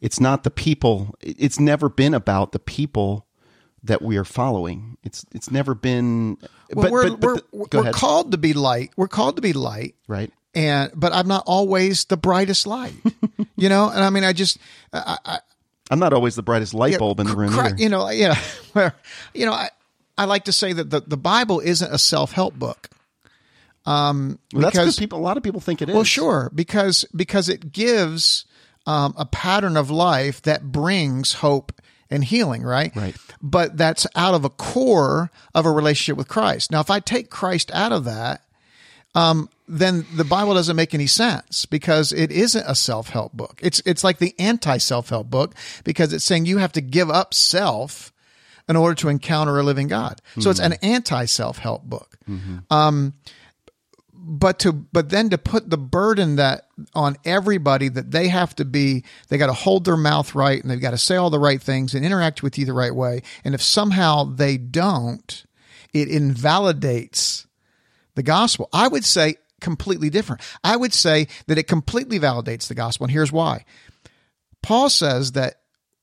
it's 0.00 0.20
not 0.20 0.44
the 0.44 0.50
people. 0.50 1.14
It's 1.20 1.60
never 1.60 1.88
been 1.88 2.14
about 2.14 2.52
the 2.52 2.58
people 2.58 3.26
that 3.82 4.02
we 4.02 4.16
are 4.16 4.24
following. 4.24 4.98
It's 5.04 5.24
it's 5.32 5.50
never 5.50 5.74
been. 5.74 6.38
Well, 6.72 6.82
but, 6.84 6.90
we're 6.90 7.10
but, 7.10 7.20
but 7.20 7.42
we're, 7.52 7.82
we're 7.84 7.92
called 7.92 8.32
to 8.32 8.38
be 8.38 8.52
light. 8.52 8.90
We're 8.96 9.08
called 9.08 9.36
to 9.36 9.42
be 9.42 9.52
light. 9.52 9.94
Right. 10.08 10.32
And 10.56 10.90
but 10.94 11.12
I'm 11.12 11.28
not 11.28 11.44
always 11.46 12.06
the 12.06 12.16
brightest 12.16 12.66
light. 12.66 12.94
you 13.56 13.68
know, 13.68 13.90
and 13.90 14.02
I 14.02 14.08
mean, 14.08 14.24
I 14.24 14.32
just 14.32 14.56
I, 14.90 15.40
I'm 15.90 15.98
not 15.98 16.14
always 16.14 16.34
the 16.34 16.42
brightest 16.42 16.72
light 16.72 16.92
yeah, 16.92 16.98
bulb 16.98 17.20
in 17.20 17.26
the 17.26 17.36
room. 17.36 17.52
Cr- 17.52 17.76
you 17.76 17.90
know, 17.90 18.08
yeah, 18.08 18.34
where 18.72 18.94
you 19.34 19.44
know, 19.44 19.52
I 19.52 19.68
I 20.16 20.24
like 20.24 20.44
to 20.44 20.52
say 20.52 20.72
that 20.72 20.88
the, 20.88 21.00
the 21.00 21.18
Bible 21.18 21.60
isn't 21.60 21.92
a 21.92 21.98
self 21.98 22.32
help 22.32 22.54
book. 22.54 22.88
Um, 23.84 24.38
well, 24.52 24.70
because 24.70 24.98
people, 24.98 25.18
a 25.18 25.20
lot 25.20 25.36
of 25.36 25.42
people 25.42 25.60
think 25.60 25.82
it 25.82 25.90
is. 25.90 25.94
Well, 25.94 26.04
sure, 26.04 26.50
because 26.54 27.04
because 27.14 27.50
it 27.50 27.70
gives 27.70 28.46
um, 28.86 29.12
a 29.18 29.26
pattern 29.26 29.76
of 29.76 29.90
life 29.90 30.40
that 30.42 30.72
brings 30.72 31.34
hope 31.34 31.70
and 32.08 32.24
healing, 32.24 32.62
right? 32.62 32.96
Right. 32.96 33.14
But 33.42 33.76
that's 33.76 34.06
out 34.14 34.34
of 34.34 34.44
a 34.44 34.50
core 34.50 35.30
of 35.54 35.66
a 35.66 35.70
relationship 35.70 36.16
with 36.16 36.28
Christ. 36.28 36.70
Now, 36.70 36.80
if 36.80 36.90
I 36.90 37.00
take 37.00 37.30
Christ 37.30 37.70
out 37.74 37.92
of 37.92 38.04
that, 38.04 38.42
um, 39.16 39.48
then 39.66 40.06
the 40.14 40.24
Bible 40.24 40.54
doesn't 40.54 40.76
make 40.76 40.94
any 40.94 41.06
sense 41.06 41.66
because 41.66 42.12
it 42.12 42.30
isn't 42.30 42.64
a 42.68 42.74
self 42.74 43.08
help 43.08 43.32
book. 43.32 43.58
It's 43.62 43.82
it's 43.86 44.04
like 44.04 44.18
the 44.18 44.34
anti 44.38 44.76
self 44.76 45.08
help 45.08 45.30
book 45.30 45.54
because 45.84 46.12
it's 46.12 46.24
saying 46.24 46.46
you 46.46 46.58
have 46.58 46.72
to 46.72 46.80
give 46.80 47.10
up 47.10 47.32
self 47.32 48.12
in 48.68 48.76
order 48.76 48.94
to 48.96 49.08
encounter 49.08 49.58
a 49.58 49.62
living 49.62 49.88
God. 49.88 50.20
So 50.34 50.40
mm-hmm. 50.40 50.50
it's 50.50 50.60
an 50.60 50.72
anti 50.82 51.24
self 51.24 51.58
help 51.58 51.84
book. 51.84 52.18
Mm-hmm. 52.28 52.58
Um, 52.70 53.14
but 54.12 54.58
to 54.60 54.72
but 54.72 55.08
then 55.08 55.30
to 55.30 55.38
put 55.38 55.70
the 55.70 55.78
burden 55.78 56.36
that 56.36 56.66
on 56.94 57.16
everybody 57.24 57.88
that 57.88 58.10
they 58.10 58.28
have 58.28 58.54
to 58.56 58.64
be 58.64 59.04
they 59.28 59.38
got 59.38 59.46
to 59.46 59.52
hold 59.52 59.84
their 59.84 59.96
mouth 59.96 60.34
right 60.34 60.60
and 60.60 60.70
they've 60.70 60.80
got 60.80 60.90
to 60.90 60.98
say 60.98 61.14
all 61.14 61.30
the 61.30 61.38
right 61.38 61.62
things 61.62 61.94
and 61.94 62.04
interact 62.04 62.42
with 62.42 62.58
you 62.58 62.66
the 62.66 62.72
right 62.72 62.94
way 62.94 63.22
and 63.44 63.54
if 63.54 63.62
somehow 63.62 64.24
they 64.24 64.56
don't 64.56 65.44
it 65.92 66.08
invalidates 66.08 67.45
the 68.16 68.22
gospel 68.22 68.68
i 68.72 68.88
would 68.88 69.04
say 69.04 69.36
completely 69.60 70.10
different. 70.10 70.42
I 70.62 70.76
would 70.76 70.92
say 70.92 71.28
that 71.46 71.58
it 71.58 71.64
completely 71.64 72.18
validates 72.18 72.68
the 72.68 72.74
gospel. 72.74 73.04
And 73.04 73.12
here's 73.12 73.32
why. 73.32 73.64
Paul 74.62 74.90
says 74.90 75.32
that 75.32 75.60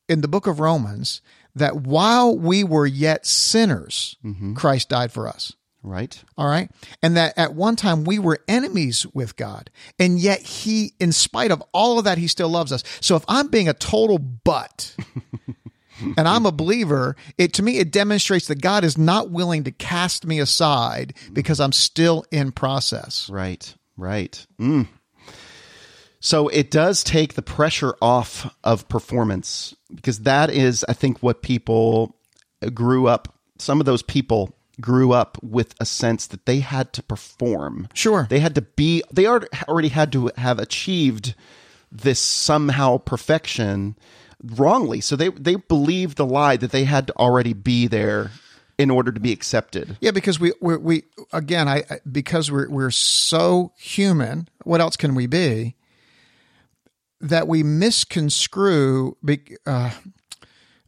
in 0.08 0.22
the 0.22 0.27
book 0.27 0.48
of 0.48 0.60
Romans, 0.60 1.22
that 1.55 1.75
while 1.75 2.38
we 2.38 2.63
were 2.63 2.86
yet 2.86 3.25
sinners, 3.25 4.17
mm-hmm. 4.24 4.53
Christ 4.55 4.89
died 4.89 5.12
for 5.12 5.27
us. 5.27 5.53
Right. 5.86 6.24
All 6.38 6.48
right. 6.48 6.72
And 7.01 7.17
that 7.17 7.38
at 7.38 7.55
one 7.55 7.75
time 7.75 8.05
we 8.05 8.17
were 8.17 8.39
enemies 8.48 9.05
with 9.13 9.36
God. 9.36 9.70
And 10.00 10.17
yet 10.17 10.39
he, 10.41 10.93
in 10.98 11.12
spite 11.12 11.51
of 11.51 11.62
all 11.74 12.00
of 12.00 12.05
that, 12.05 12.17
he 12.17 12.27
still 12.27 12.48
loves 12.48 12.72
us. 12.72 12.86
So 13.01 13.17
if 13.17 13.25
I'm 13.27 13.50
being 13.50 13.67
a 13.67 13.74
total 13.74 14.17
butt 14.17 14.96
and 16.17 16.27
I'm 16.27 16.45
a 16.45 16.51
believer, 16.51 17.15
it 17.38 17.53
to 17.53 17.63
me, 17.63 17.77
it 17.77 17.91
demonstrates 17.91 18.48
that 18.48 18.62
God 18.62 18.83
is 18.83 18.98
not 18.98 19.31
willing 19.31 19.63
to 19.63 19.72
cast 19.72 20.25
me 20.25 20.39
aside 20.39 21.13
because 21.31 21.60
I'm 21.60 21.72
still 21.72 22.25
in 22.31 22.51
process. 22.51 23.29
Right. 23.29 23.74
Right. 23.98 24.45
Mm. 24.60 24.88
So 26.19 26.48
it 26.48 26.72
does 26.72 27.03
take 27.03 27.33
the 27.33 27.41
pressure 27.41 27.95
off 28.01 28.53
of 28.63 28.88
performance 28.88 29.75
because 29.93 30.19
that 30.19 30.50
is, 30.50 30.86
I 30.88 30.93
think, 30.93 31.22
what 31.22 31.41
people 31.41 32.15
grew 32.74 33.07
up. 33.07 33.36
Some 33.60 33.79
of 33.79 33.86
those 33.86 34.03
people 34.03 34.55
grew 34.81 35.12
up 35.12 35.38
with 35.43 35.75
a 35.79 35.86
sense 35.86 36.27
that 36.27 36.45
they 36.45 36.60
had 36.60 36.93
to 36.93 37.03
perform. 37.03 37.88
Sure. 37.93 38.25
They 38.29 38.39
had 38.39 38.55
to 38.55 38.62
be, 38.62 39.03
they 39.12 39.27
already 39.27 39.89
had 39.89 40.12
to 40.13 40.31
have 40.38 40.60
achieved 40.60 41.36
this 41.91 42.19
somehow 42.19 42.98
perfection 42.98 43.95
wrongly. 44.43 45.01
So 45.01 45.15
they, 45.15 45.29
they 45.29 45.55
believed 45.55 46.17
the 46.17 46.25
lie 46.25 46.57
that 46.57 46.71
they 46.71 46.83
had 46.83 47.07
to 47.07 47.15
already 47.17 47.53
be 47.53 47.88
there 47.88 48.31
in 48.77 48.89
order 48.89 49.12
to 49.12 49.19
be 49.19 49.31
accepted. 49.31 49.97
Yeah, 50.01 50.12
because 50.12 50.39
we 50.39 50.53
we 50.59 50.77
we 50.77 51.03
again, 51.31 51.67
I 51.67 51.83
because 52.09 52.51
we're 52.51 52.69
we're 52.69 52.91
so 52.91 53.71
human. 53.77 54.47
What 54.63 54.81
else 54.81 54.97
can 54.97 55.15
we 55.15 55.27
be? 55.27 55.75
That 57.21 57.47
we 57.47 57.63
misconstrue. 57.63 59.15
Uh, 59.65 59.91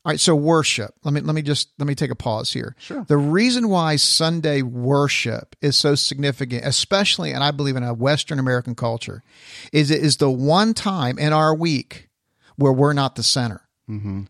all 0.06 0.12
right, 0.12 0.20
so 0.20 0.36
worship. 0.36 0.94
Let 1.04 1.14
me 1.14 1.22
let 1.22 1.36
me 1.36 1.42
just 1.42 1.70
let 1.80 1.88
me 1.88 1.96
take 1.96 2.12
a 2.12 2.16
pause 2.16 2.52
here. 2.52 2.76
Sure. 2.80 3.06
The 3.08 3.18
reason 3.18 3.70
why 3.70 3.96
Sunday 3.96 4.62
worship 4.62 5.56
is 5.62 5.78
so 5.78 5.96
significant, 5.96 6.66
especially 6.66 7.32
and 7.32 7.44
I 7.44 7.52
believe 7.52 7.76
in 7.76 7.84
a 7.84 7.94
Western 7.94 8.40
American 8.40 8.76
culture, 8.76 9.24
is 9.72 9.92
it 9.92 10.02
is 10.02 10.18
the 10.18 10.30
one 10.30 10.74
time 10.74 11.18
in 11.18 11.34
our 11.34 11.56
week 11.56 12.10
where 12.58 12.74
we're 12.74 12.94
not 12.94 13.16
the 13.16 13.24
center. 13.24 13.62
Mm-hmm. 13.90 14.24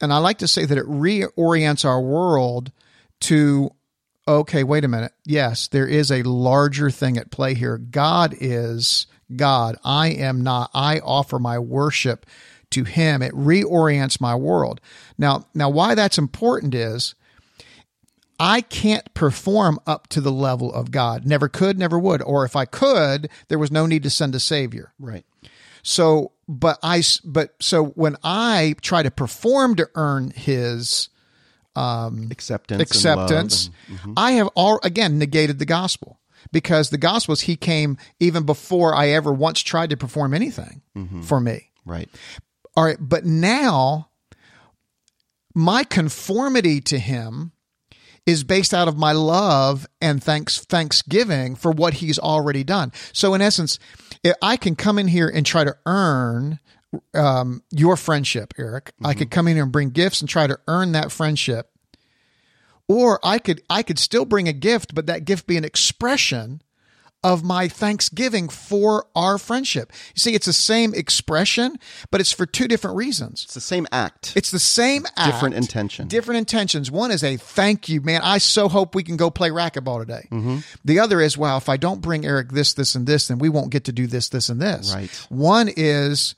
And 0.00 0.12
I 0.12 0.18
like 0.18 0.38
to 0.38 0.48
say 0.48 0.64
that 0.64 0.78
it 0.78 0.86
reorients 0.86 1.84
our 1.84 2.00
world 2.00 2.72
to 3.20 3.70
okay, 4.26 4.62
wait 4.62 4.84
a 4.84 4.88
minute. 4.88 5.12
Yes, 5.24 5.68
there 5.68 5.86
is 5.86 6.12
a 6.12 6.22
larger 6.22 6.90
thing 6.90 7.16
at 7.16 7.30
play 7.30 7.54
here. 7.54 7.78
God 7.78 8.34
is 8.38 9.06
God. 9.34 9.76
I 9.82 10.08
am 10.08 10.42
not. 10.42 10.70
I 10.74 10.98
offer 11.00 11.38
my 11.38 11.58
worship 11.58 12.26
to 12.70 12.84
him. 12.84 13.22
It 13.22 13.32
reorients 13.32 14.20
my 14.20 14.34
world. 14.34 14.80
Now, 15.16 15.46
now 15.54 15.70
why 15.70 15.94
that's 15.94 16.18
important 16.18 16.74
is 16.74 17.14
I 18.38 18.60
can't 18.60 19.12
perform 19.14 19.80
up 19.86 20.08
to 20.08 20.20
the 20.20 20.30
level 20.30 20.72
of 20.72 20.90
God. 20.90 21.26
Never 21.26 21.48
could, 21.48 21.78
never 21.78 21.98
would. 21.98 22.22
Or 22.22 22.44
if 22.44 22.54
I 22.54 22.66
could, 22.66 23.30
there 23.48 23.58
was 23.58 23.72
no 23.72 23.86
need 23.86 24.02
to 24.04 24.10
send 24.10 24.34
a 24.34 24.40
savior. 24.40 24.92
Right. 24.98 25.24
So, 25.82 26.32
but 26.48 26.78
I, 26.82 27.02
but 27.24 27.54
so 27.60 27.84
when 27.84 28.16
I 28.24 28.74
try 28.80 29.02
to 29.02 29.10
perform 29.10 29.76
to 29.76 29.88
earn 29.94 30.30
his 30.30 31.10
um, 31.76 32.28
acceptance, 32.30 32.82
acceptance, 32.82 33.70
and 33.88 33.98
mm-hmm. 33.98 34.12
I 34.16 34.32
have 34.32 34.48
all 34.54 34.80
again 34.82 35.18
negated 35.18 35.58
the 35.58 35.66
gospel 35.66 36.18
because 36.50 36.90
the 36.90 36.98
gospel 36.98 37.34
is 37.34 37.42
he 37.42 37.56
came 37.56 37.98
even 38.18 38.44
before 38.44 38.94
I 38.94 39.10
ever 39.10 39.32
once 39.32 39.60
tried 39.60 39.90
to 39.90 39.96
perform 39.96 40.34
anything 40.34 40.82
mm-hmm. 40.96 41.20
for 41.22 41.38
me. 41.38 41.70
Right. 41.84 42.08
All 42.76 42.84
right, 42.84 42.98
but 42.98 43.24
now 43.24 44.08
my 45.54 45.84
conformity 45.84 46.80
to 46.82 46.98
him 46.98 47.52
is 48.26 48.44
based 48.44 48.74
out 48.74 48.88
of 48.88 48.98
my 48.98 49.12
love 49.12 49.86
and 50.00 50.22
thanks 50.22 50.58
thanksgiving 50.58 51.56
for 51.56 51.72
what 51.72 51.94
he's 51.94 52.18
already 52.18 52.62
done. 52.62 52.92
So 53.12 53.34
in 53.34 53.40
essence, 53.40 53.78
I 54.42 54.56
can 54.56 54.76
come 54.76 54.98
in 54.98 55.08
here 55.08 55.28
and 55.28 55.44
try 55.44 55.64
to 55.64 55.76
earn 55.86 56.60
um, 57.14 57.62
your 57.70 57.96
friendship, 57.96 58.54
Eric. 58.58 58.86
Mm-hmm. 58.86 59.06
I 59.06 59.14
could 59.14 59.30
come 59.30 59.48
in 59.48 59.54
here 59.56 59.64
and 59.64 59.72
bring 59.72 59.90
gifts 59.90 60.20
and 60.20 60.28
try 60.28 60.46
to 60.46 60.58
earn 60.66 60.92
that 60.92 61.12
friendship. 61.12 61.70
Or 62.88 63.20
I 63.22 63.38
could 63.38 63.62
I 63.68 63.82
could 63.82 63.98
still 63.98 64.24
bring 64.24 64.48
a 64.48 64.52
gift, 64.52 64.94
but 64.94 65.06
that 65.06 65.26
gift 65.26 65.46
be 65.46 65.58
an 65.58 65.64
expression 65.64 66.62
of 67.24 67.42
my 67.42 67.66
thanksgiving 67.66 68.48
for 68.48 69.06
our 69.16 69.38
friendship. 69.38 69.92
You 70.14 70.20
see, 70.20 70.34
it's 70.34 70.46
the 70.46 70.52
same 70.52 70.94
expression, 70.94 71.78
but 72.10 72.20
it's 72.20 72.32
for 72.32 72.46
two 72.46 72.68
different 72.68 72.96
reasons. 72.96 73.42
It's 73.44 73.54
the 73.54 73.60
same 73.60 73.86
act. 73.90 74.34
It's 74.36 74.50
the 74.50 74.60
same 74.60 75.04
act. 75.16 75.32
Different 75.32 75.56
intention. 75.56 76.06
Different 76.08 76.38
intentions. 76.38 76.90
One 76.90 77.10
is 77.10 77.24
a 77.24 77.36
thank 77.36 77.88
you, 77.88 78.00
man. 78.00 78.20
I 78.22 78.38
so 78.38 78.68
hope 78.68 78.94
we 78.94 79.02
can 79.02 79.16
go 79.16 79.30
play 79.30 79.50
racquetball 79.50 80.00
today. 80.00 80.28
Mm-hmm. 80.30 80.58
The 80.84 81.00
other 81.00 81.20
is, 81.20 81.36
wow, 81.36 81.56
if 81.56 81.68
I 81.68 81.76
don't 81.76 82.00
bring 82.00 82.24
Eric 82.24 82.52
this, 82.52 82.74
this, 82.74 82.94
and 82.94 83.06
this, 83.06 83.28
then 83.28 83.38
we 83.38 83.48
won't 83.48 83.70
get 83.70 83.84
to 83.84 83.92
do 83.92 84.06
this, 84.06 84.28
this, 84.28 84.48
and 84.48 84.60
this. 84.60 84.94
Right. 84.94 85.10
One 85.28 85.68
is 85.76 86.36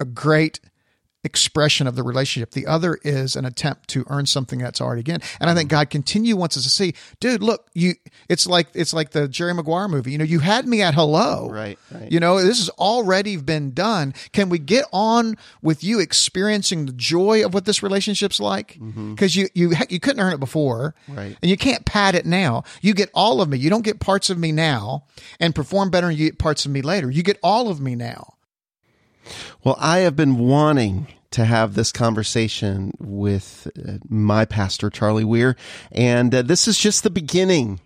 a 0.00 0.04
great 0.06 0.60
expression 1.24 1.86
of 1.86 1.96
the 1.96 2.02
relationship. 2.02 2.52
The 2.52 2.66
other 2.66 2.98
is 3.02 3.34
an 3.34 3.44
attempt 3.44 3.88
to 3.90 4.04
earn 4.08 4.26
something 4.26 4.60
that's 4.60 4.80
already 4.80 5.02
given. 5.02 5.20
And 5.40 5.50
I 5.50 5.54
think 5.54 5.68
God 5.68 5.90
continue 5.90 6.36
wants 6.36 6.56
us 6.56 6.62
to 6.62 6.68
see, 6.68 6.94
dude, 7.18 7.42
look, 7.42 7.68
you 7.74 7.94
it's 8.28 8.46
like 8.46 8.68
it's 8.74 8.94
like 8.94 9.10
the 9.10 9.26
Jerry 9.26 9.52
Maguire 9.52 9.88
movie. 9.88 10.12
You 10.12 10.18
know, 10.18 10.24
you 10.24 10.38
had 10.38 10.66
me 10.66 10.80
at 10.80 10.94
hello. 10.94 11.50
Right. 11.50 11.78
right. 11.92 12.10
You 12.10 12.20
know, 12.20 12.40
this 12.40 12.58
has 12.58 12.68
already 12.70 13.36
been 13.36 13.72
done. 13.72 14.14
Can 14.32 14.48
we 14.48 14.58
get 14.58 14.84
on 14.92 15.36
with 15.60 15.82
you 15.82 15.98
experiencing 15.98 16.86
the 16.86 16.92
joy 16.92 17.44
of 17.44 17.52
what 17.52 17.64
this 17.64 17.82
relationship's 17.82 18.38
like? 18.38 18.74
Because 18.74 19.34
mm-hmm. 19.34 19.40
you 19.56 19.70
you 19.70 19.76
you 19.88 20.00
couldn't 20.00 20.20
earn 20.20 20.32
it 20.32 20.40
before. 20.40 20.94
Right. 21.08 21.36
And 21.42 21.50
you 21.50 21.56
can't 21.56 21.84
pad 21.84 22.14
it 22.14 22.26
now. 22.26 22.62
You 22.80 22.94
get 22.94 23.10
all 23.12 23.40
of 23.40 23.48
me. 23.48 23.58
You 23.58 23.70
don't 23.70 23.84
get 23.84 23.98
parts 23.98 24.30
of 24.30 24.38
me 24.38 24.52
now 24.52 25.04
and 25.40 25.54
perform 25.54 25.90
better 25.90 26.08
and 26.08 26.16
you 26.16 26.26
get 26.26 26.38
parts 26.38 26.64
of 26.64 26.70
me 26.70 26.80
later. 26.80 27.10
You 27.10 27.22
get 27.24 27.38
all 27.42 27.68
of 27.68 27.80
me 27.80 27.96
now. 27.96 28.34
Well, 29.64 29.76
I 29.78 29.98
have 29.98 30.16
been 30.16 30.38
wanting 30.38 31.08
to 31.30 31.44
have 31.44 31.74
this 31.74 31.92
conversation 31.92 32.92
with 32.98 33.68
uh, 33.76 33.98
my 34.08 34.44
pastor, 34.44 34.90
Charlie 34.90 35.24
Weir, 35.24 35.56
and 35.92 36.34
uh, 36.34 36.42
this 36.42 36.66
is 36.66 36.78
just 36.78 37.02
the 37.02 37.10
beginning. 37.10 37.80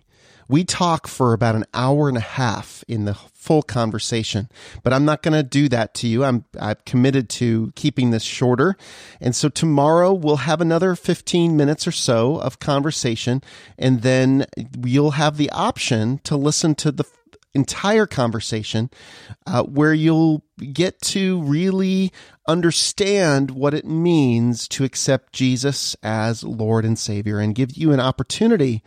We 0.47 0.63
talk 0.63 1.07
for 1.07 1.33
about 1.33 1.55
an 1.55 1.65
hour 1.73 2.09
and 2.09 2.17
a 2.17 2.21
half 2.21 2.83
in 2.87 3.05
the 3.05 3.13
full 3.43 3.61
conversation, 3.61 4.49
but 4.83 4.93
I'm 4.93 5.03
not 5.03 5.21
going 5.21 5.33
to 5.33 5.43
do 5.43 5.67
that 5.69 5.93
to 5.95 6.07
you. 6.07 6.23
I'm 6.23 6.45
I'm 6.59 6.77
committed 6.85 7.29
to 7.31 7.73
keeping 7.75 8.11
this 8.11 8.23
shorter. 8.23 8.77
And 9.19 9.35
so 9.35 9.49
tomorrow 9.49 10.13
we'll 10.13 10.37
have 10.37 10.61
another 10.61 10.95
15 10.95 11.57
minutes 11.57 11.85
or 11.85 11.91
so 11.91 12.37
of 12.39 12.59
conversation 12.59 13.41
and 13.77 14.01
then 14.01 14.45
you'll 14.83 15.11
have 15.11 15.37
the 15.37 15.49
option 15.49 16.19
to 16.23 16.37
listen 16.37 16.75
to 16.75 16.91
the 16.91 17.05
entire 17.55 18.05
conversation 18.05 18.89
uh, 19.47 19.63
where 19.63 19.93
you'll 19.93 20.43
get 20.71 21.01
to 21.01 21.41
really 21.43 22.11
understand 22.47 23.51
what 23.51 23.73
it 23.73 23.85
means 23.85 24.67
to 24.67 24.83
accept 24.83 25.33
Jesus 25.33 25.95
as 26.03 26.43
Lord 26.43 26.85
and 26.85 26.97
Savior 26.97 27.39
and 27.39 27.55
give 27.55 27.75
you 27.75 27.91
an 27.91 27.99
opportunity 27.99 28.83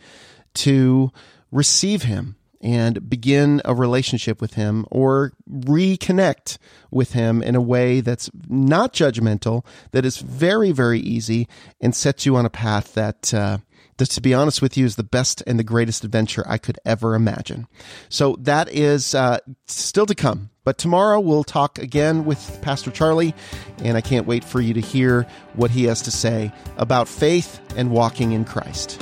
to 0.55 1.11
receive 1.51 2.03
Him 2.03 2.36
and 2.61 3.09
begin 3.09 3.61
a 3.65 3.75
relationship 3.75 4.41
with 4.41 4.53
Him 4.53 4.85
or 4.89 5.33
reconnect 5.49 6.57
with 6.91 7.13
Him 7.13 7.41
in 7.43 7.55
a 7.55 7.61
way 7.61 8.01
that's 8.01 8.29
not 8.47 8.93
judgmental, 8.93 9.65
that 9.91 10.05
is 10.05 10.17
very, 10.17 10.71
very 10.71 10.99
easy, 10.99 11.47
and 11.81 11.95
sets 11.95 12.25
you 12.25 12.35
on 12.35 12.45
a 12.45 12.49
path 12.49 12.93
that. 12.93 13.33
Uh, 13.33 13.59
that 13.97 14.11
to 14.11 14.21
be 14.21 14.33
honest 14.33 14.61
with 14.61 14.77
you 14.77 14.85
is 14.85 14.95
the 14.95 15.03
best 15.03 15.43
and 15.47 15.57
the 15.57 15.63
greatest 15.63 16.03
adventure 16.03 16.43
I 16.47 16.57
could 16.57 16.79
ever 16.85 17.15
imagine. 17.15 17.67
So 18.09 18.35
that 18.41 18.69
is 18.69 19.15
uh, 19.15 19.39
still 19.65 20.05
to 20.05 20.15
come. 20.15 20.51
But 20.63 20.77
tomorrow 20.77 21.19
we'll 21.19 21.43
talk 21.43 21.79
again 21.79 22.25
with 22.25 22.59
Pastor 22.61 22.91
Charlie, 22.91 23.33
and 23.83 23.97
I 23.97 24.01
can't 24.01 24.27
wait 24.27 24.43
for 24.43 24.59
you 24.61 24.73
to 24.73 24.81
hear 24.81 25.25
what 25.53 25.71
he 25.71 25.85
has 25.85 26.01
to 26.03 26.11
say 26.11 26.51
about 26.77 27.07
faith 27.07 27.59
and 27.75 27.89
walking 27.89 28.33
in 28.33 28.45
Christ. 28.45 29.01